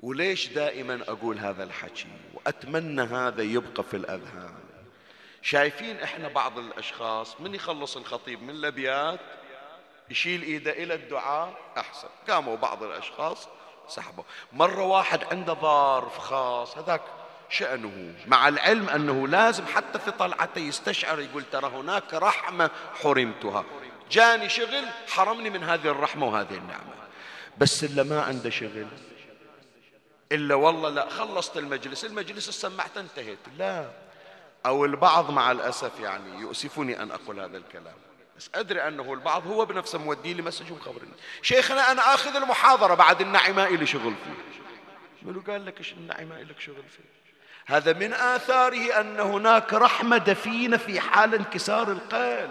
[0.01, 4.55] وليش دائما أقول هذا الحكي؟ وأتمنى هذا يبقى في الأذهان.
[5.43, 9.21] شايفين إحنا بعض الأشخاص من يخلص الخطيب من الأبيات؟
[10.11, 12.09] يشيل إيده إلى الدعاء أحسن.
[12.29, 13.49] قاموا بعض الأشخاص
[13.89, 14.25] سحبوا.
[14.53, 17.03] مرة واحد عنده ظرف خاص هذاك
[17.51, 18.15] شأنه.
[18.27, 22.71] مع العلم أنه لازم حتى في طلعته يستشعر يقول ترى هناك رحمة
[23.03, 23.65] حرمتها.
[24.11, 26.95] جاني شغل حرمني من هذه الرحمة وهذه النعمة.
[27.59, 28.87] بس اللي ما عنده شغل
[30.33, 32.05] إلا والله لا خلصت المجلس.
[32.05, 33.91] المجلس السمعت انتهت لا.
[34.67, 37.97] أو البعض مع الأسف يعني يؤسفني أن أقول هذا الكلام.
[38.39, 41.13] بس أدري أنه البعض هو بنفسه مودي لي مسج ومخبرني
[41.43, 44.57] شيخنا أنا آخذ المحاضرة بعد النعي ما إلي شغل فيه.
[45.23, 47.17] منو قال لك النعي ما إلك شغل فيه؟
[47.67, 52.51] هذا من آثاره أن هناك رحمة دفينة في حال انكسار القلب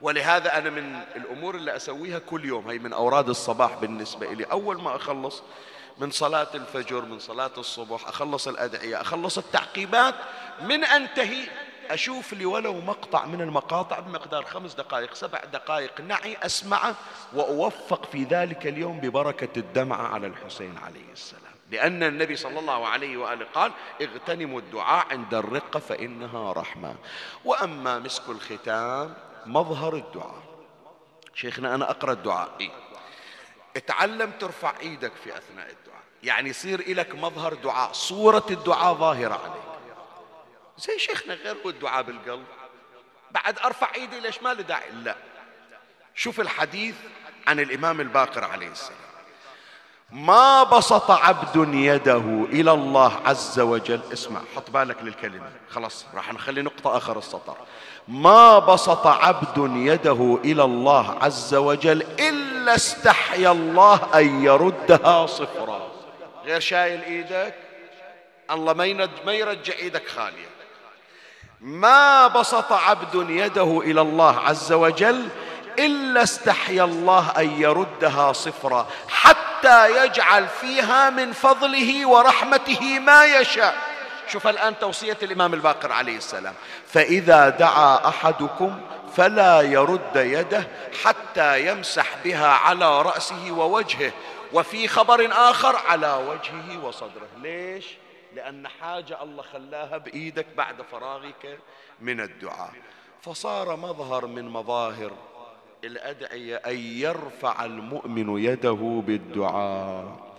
[0.00, 4.82] ولهذا أنا من الأمور اللي أسويها كل يوم هي من أوراد الصباح بالنسبة لي أول
[4.82, 5.42] ما أخلص
[5.98, 10.14] من صلاة الفجر من صلاة الصبح أخلص الأدعية أخلص التعقيبات
[10.60, 11.48] من أنتهي
[11.92, 16.94] أشوف لي ولو مقطع من المقاطع بمقدار خمس دقائق سبع دقائق نعي أسمعه
[17.32, 21.52] وأوفق في ذلك اليوم ببركة الدمعة على الحسين عليه السلام.
[21.70, 23.72] لأن النبي صلى الله عليه وآله قال
[24.02, 26.94] اغتنموا الدعاء عند الرقة فإنها رحمة.
[27.44, 29.14] وأما مسك الختام
[29.46, 30.42] مظهر الدعاء.
[31.34, 32.50] شيخنا أنا أقرأ الدعاء.
[32.60, 32.70] إيه؟
[33.76, 36.02] اتعلم ترفع إيدك في أثناء الدعاء.
[36.22, 39.71] يعني يصير لك مظهر دعاء صورة الدعاء ظاهرة عليك.
[40.82, 42.44] زي شيخنا غير الدعاء بالقلب.
[43.30, 45.16] بعد أرفع إيدي ليش ما له داعي؟ لا.
[46.14, 46.94] شوف الحديث
[47.46, 48.98] عن الإمام الباقر عليه السلام.
[50.10, 54.00] ما بسط عبد يده إلى الله عز وجل.
[54.12, 55.50] اسمع حط بالك للكلمة.
[55.70, 57.56] خلاص راح نخلي نقطة آخر السطر.
[58.08, 65.92] ما بسط عبد يده إلى الله عز وجل إلا استحيا الله أن يردها صفرا.
[66.44, 67.54] غير شايل إيدك؟
[68.50, 68.72] الله
[69.24, 70.51] ما يرجع إيدك خالية.
[71.62, 75.28] ما بسط عبد يده إلى الله عز وجل
[75.78, 83.74] إلا استحيا الله أن يردها صفرا حتى يجعل فيها من فضله ورحمته ما يشاء.
[84.28, 86.54] شوف الآن توصية الإمام الباقر عليه السلام.
[86.88, 88.80] فإذا دعا أحدكم
[89.16, 90.68] فلا يرد يده
[91.04, 94.12] حتى يمسح بها على رأسه ووجهه.
[94.52, 97.28] وفي خبر آخر على وجهه وصدره.
[97.42, 97.84] ليش؟
[98.34, 101.58] لأن حاجة الله خلاها بإيدك بعد فراغك
[102.00, 102.72] من الدعاء.
[103.22, 105.12] فصار مظهر من مظاهر
[105.84, 110.32] الأدعية أن يرفع المؤمن يده بالدعاء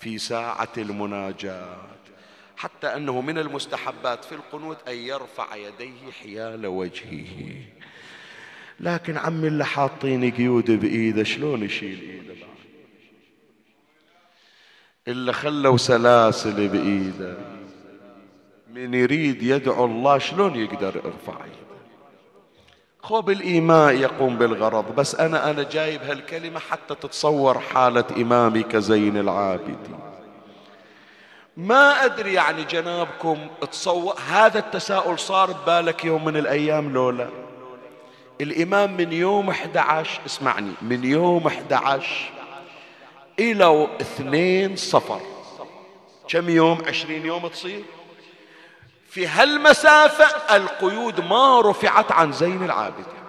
[0.00, 1.76] في ساعة المناجاة.
[2.56, 7.54] حتى أنه من المستحبات في القنوت أن يرفع يديه حيال وجهه.
[8.80, 12.46] لكن عمي اللي حاطين قيود بإيده شلون يشيل إيده؟
[15.08, 17.36] إلا خلوا سلاسل بإيده.
[18.74, 21.72] من يريد يدعو الله شلون يقدر يرفع يده
[23.02, 29.98] خو بالإيماء يقوم بالغرض بس أنا أنا جايب هالكلمة حتى تتصور حالة إمامي كزين العابدين.
[31.56, 33.38] ما أدري يعني جنابكم
[33.72, 37.28] تصور هذا التساؤل صار ببالك يوم من الأيام لولا
[38.40, 42.32] الإمام من يوم 11 اسمعني من يوم 11
[43.42, 45.20] إلى اثنين صفر.
[46.28, 47.82] كم يوم؟ عشرين يوم تصير؟
[49.10, 53.22] في هالمسافة القيود ما رفعت عن زين العابدين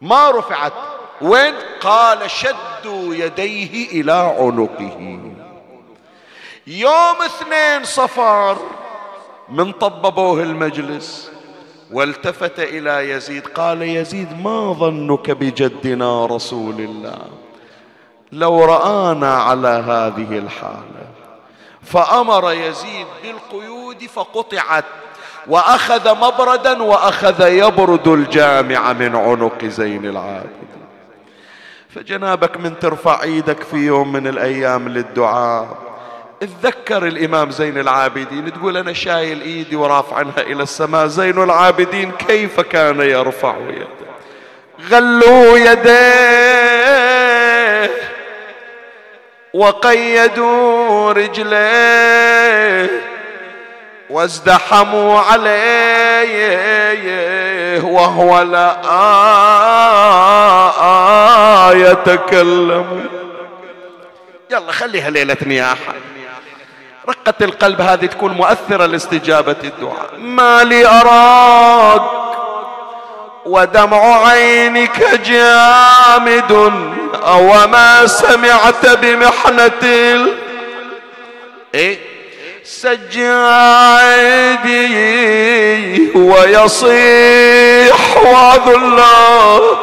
[0.00, 0.72] ما رفعت.
[1.20, 5.20] وين؟ قال شدوا يديه إلى عنقه.
[6.66, 8.58] يوم اثنين صفر.
[9.48, 11.30] من طببوه المجلس.
[11.92, 13.46] والتفت إلى يزيد.
[13.46, 17.45] قال يزيد ما ظنك بجدنا رسول الله؟
[18.32, 21.06] لو رآنا على هذه الحالة.
[21.82, 24.84] فأمر يزيد بالقيود فقطعت
[25.46, 30.66] وأخذ مبردا وأخذ يبرد الجامع من عنق زين العابدين
[31.94, 35.76] فجنابك من ترفع إيدك في يوم من الأيام للدعاء.
[36.42, 41.06] اتذكر الإمام زين العابدين تقول أنا شايل إيدي ورافع عنها إلى السماء.
[41.06, 43.86] زين العابدين كيف كان يرفع يده؟
[44.90, 47.25] غلوا يديه.
[49.56, 52.90] وقيدوا رجليه
[54.10, 56.66] وازدحموا عليه
[57.84, 58.76] وهو لا
[61.74, 63.06] يتكلم.
[64.50, 65.94] يلا خليها ليلة نياحة.
[67.08, 70.10] رقة القلب هذه تكون مؤثرة لاستجابة الدعاء.
[70.18, 72.02] ما لي أراك.
[73.46, 76.72] ودمع عينك جامد
[77.26, 80.26] أو ما سمعت بمحنة
[82.64, 83.26] سجادي
[86.14, 89.76] ويصيح وذله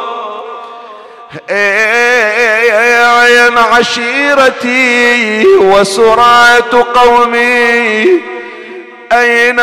[3.24, 8.22] عين عشيرتي وسرعة قومي
[9.12, 9.60] أين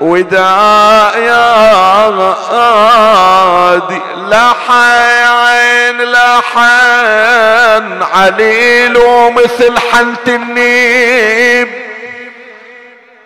[0.00, 2.08] وداع يا
[2.50, 8.98] غادي لحن لحن عليل
[9.30, 11.68] مثل حنة النيب.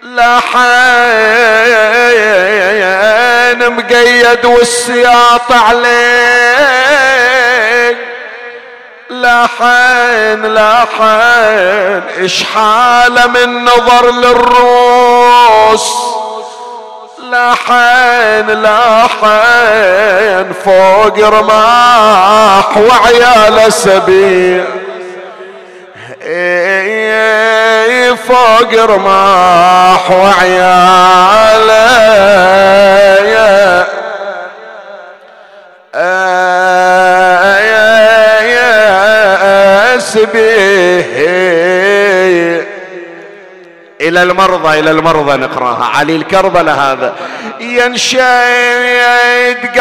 [0.03, 0.59] لحن
[3.73, 5.93] مقيد والسياط عليك.
[9.11, 16.12] لحن لحن اشحال من نظر للروس؟
[17.33, 19.27] لحن لحن
[20.65, 24.65] فوق رماح وعيال سبيل
[28.29, 31.69] فوق رماح وعيال
[33.29, 33.87] يا
[39.99, 41.13] سبيه
[44.03, 45.85] إلى المرضى إلى المرضى نقراها.
[45.85, 47.15] علي الكربلة هذا.
[47.61, 48.21] ينشد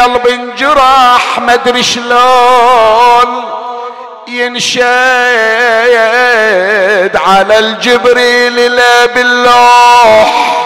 [0.00, 3.44] قلب انجرح ما أدري شلون.
[4.28, 4.82] ينشد
[7.16, 10.58] على الجبريل لا باللوح.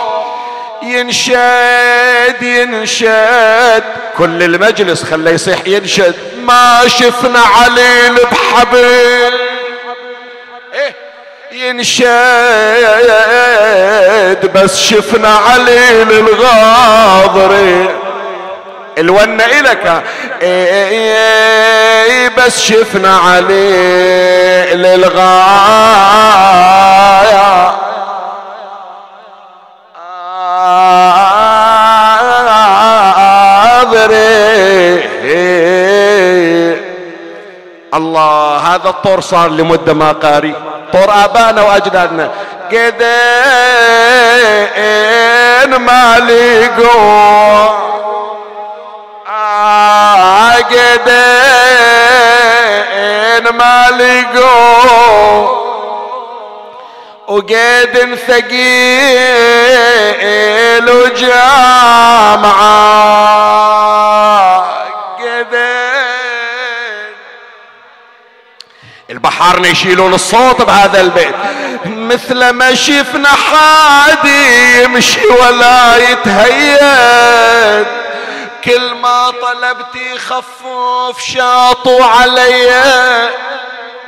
[0.83, 3.85] ينشد ينشد
[4.19, 5.59] كل المجلس خليه يصيح.
[5.67, 9.46] ينشد ما شفنا عليل بحبل
[11.53, 12.07] ينشد
[14.55, 17.89] بس شفنا عليل الغاضري
[18.99, 20.03] الونة إلك.
[20.43, 25.27] إيه بس شفنا عليل الغاية
[37.95, 40.55] الله هذا الطور صار لمدة ما قاري.
[40.93, 42.31] طور آبائنا وأجدادنا
[42.71, 42.97] قدين
[45.77, 47.87] ما لقوا
[50.71, 51.17] قدين
[53.59, 53.91] ما
[57.29, 59.27] وقيد ثقيل
[60.91, 62.47] وجامعة
[69.27, 71.35] البحارنا يشيلون الصوت بهذا البيت.
[71.85, 77.87] مثل ما شفنا حادي يمشي ولا يتهيد
[78.65, 82.71] كل ما طلبت يخفف شاطوا علي.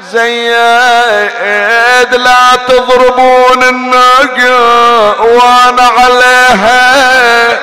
[0.01, 7.59] زياد لا تضربون الناقة وأنا عليها.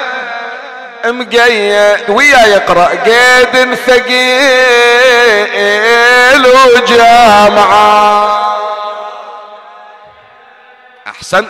[1.05, 4.15] مقيد ويا يقرأ قيد ثقيل
[6.75, 8.45] وجامعه
[11.07, 11.47] أحسن.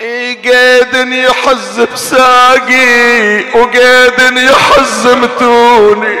[0.00, 6.18] قيد يحز بساقي وقيد يحز متوني.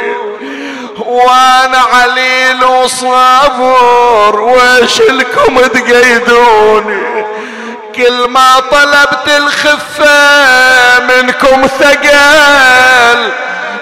[1.06, 7.19] وأنا عليل وصابر ويش لكم تقيدوني؟
[8.00, 10.20] كل ما طلبت الخفة
[11.00, 13.30] منكم ثقل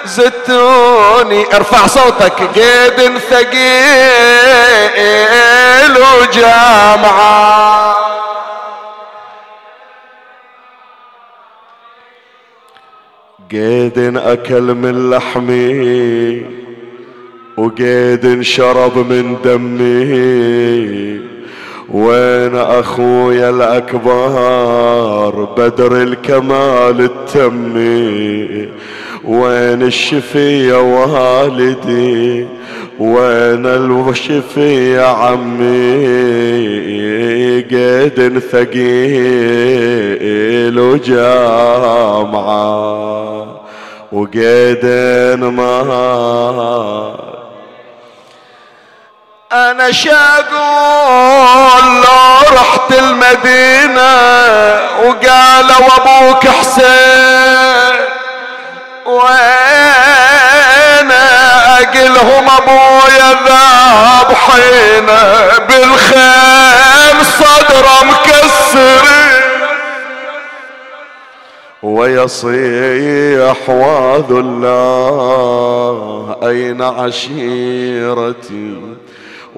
[0.04, 1.56] زتوني.
[1.56, 3.58] ارفع صوتك قيد ثقيل
[6.20, 7.96] وجامعه
[13.50, 16.46] قيد أكل من لحمي
[17.56, 21.37] وقيد شرب من دمي.
[21.92, 28.68] وين أخويا الأكبر بدر الكمال التمي
[29.24, 32.46] وين الشفي يا والدي؟
[32.98, 35.98] وين الشفي يا عمي؟
[37.70, 39.18] قيد ثقيل
[40.78, 42.28] وجامعة
[44.12, 44.86] وقيد
[45.42, 45.82] ما
[49.52, 50.52] أنا شاقول
[52.04, 54.12] لو رحت المدينة
[55.04, 57.94] وقالوا أبوك حسين
[59.06, 59.38] وين
[61.66, 69.04] أقلهم أبويا ذاب حينه بالخيل صدره مكسر
[71.82, 78.76] ويصيح واذ الله أين عشيرتي؟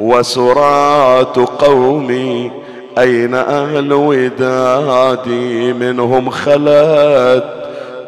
[0.01, 2.51] وسرات قومي
[2.98, 7.61] أين أهل ودادي؟ منهم خلت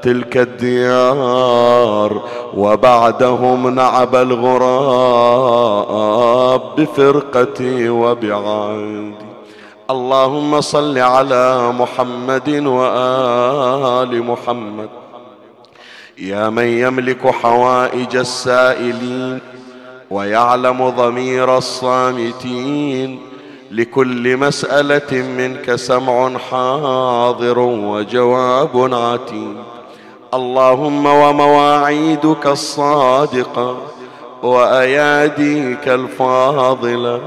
[0.03, 2.23] تلك الديار
[2.57, 5.43] وبعدهم نعب الغراب
[6.79, 9.15] بفرقتي وبعادي
[9.91, 14.89] اللهم صل على محمد وآل محمد.
[16.19, 19.41] يا من يملك حوائج السائلين
[20.13, 23.21] ويعلم ضمير الصامتين
[23.71, 29.57] لكل مسألة منك سمع حاضر وجواب عتيد
[30.35, 33.77] اللهم ومواعيدك الصادقة
[34.43, 37.21] وأياديك الفاضلة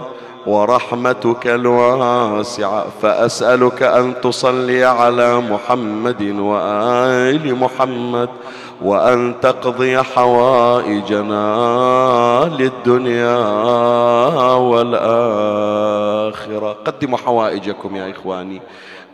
[0.48, 2.86] ورحمتك الواسعة.
[3.02, 8.30] فأسألك أن تصلي على محمد وآل محمد
[8.82, 11.46] وأن تقضي حوائجنا
[12.60, 13.38] للدنيا
[14.56, 16.26] والآخرة.
[16.86, 18.62] قدموا حوائجكم يا إخواني.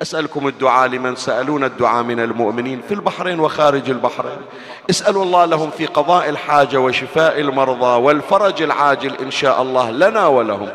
[0.02, 4.42] أسألكم الدعاء لمن سألون الدعاء من المؤمنين في البحرين وخارج البحرين.
[4.90, 10.70] اسألوا الله لهم في قضاء الحاجة وشفاء المرضى والفرج العاجل إن شاء الله لنا ولهم.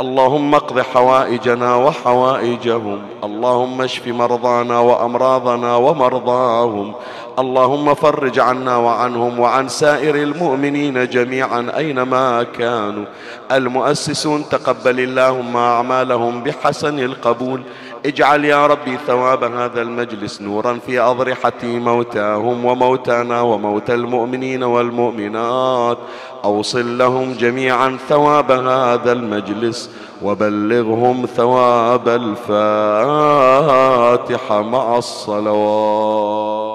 [0.00, 2.98] اللهم اقض حوائجنا وحوائجهم.
[3.24, 6.92] اللهم اشف مرضانا وأمراضنا ومرضاهم.
[7.38, 13.04] اللهم فرج عنا وعنهم وعن سائر المؤمنين جميعا أينما كانوا.
[13.52, 17.60] المؤسسون تقبل اللهم أعمالهم بحسن القبول.
[18.06, 25.98] اجعل يا ربي ثواب هذا المجلس نورا في أضرحة موتاهم وموتانا وموتى المؤمنين والمؤمنات.
[26.44, 29.90] أوصل لهم جميعا ثواب هذا المجلس
[30.22, 33.42] وبلغهم ثواب الفاتحة
[34.62, 36.73] مع الصلوات.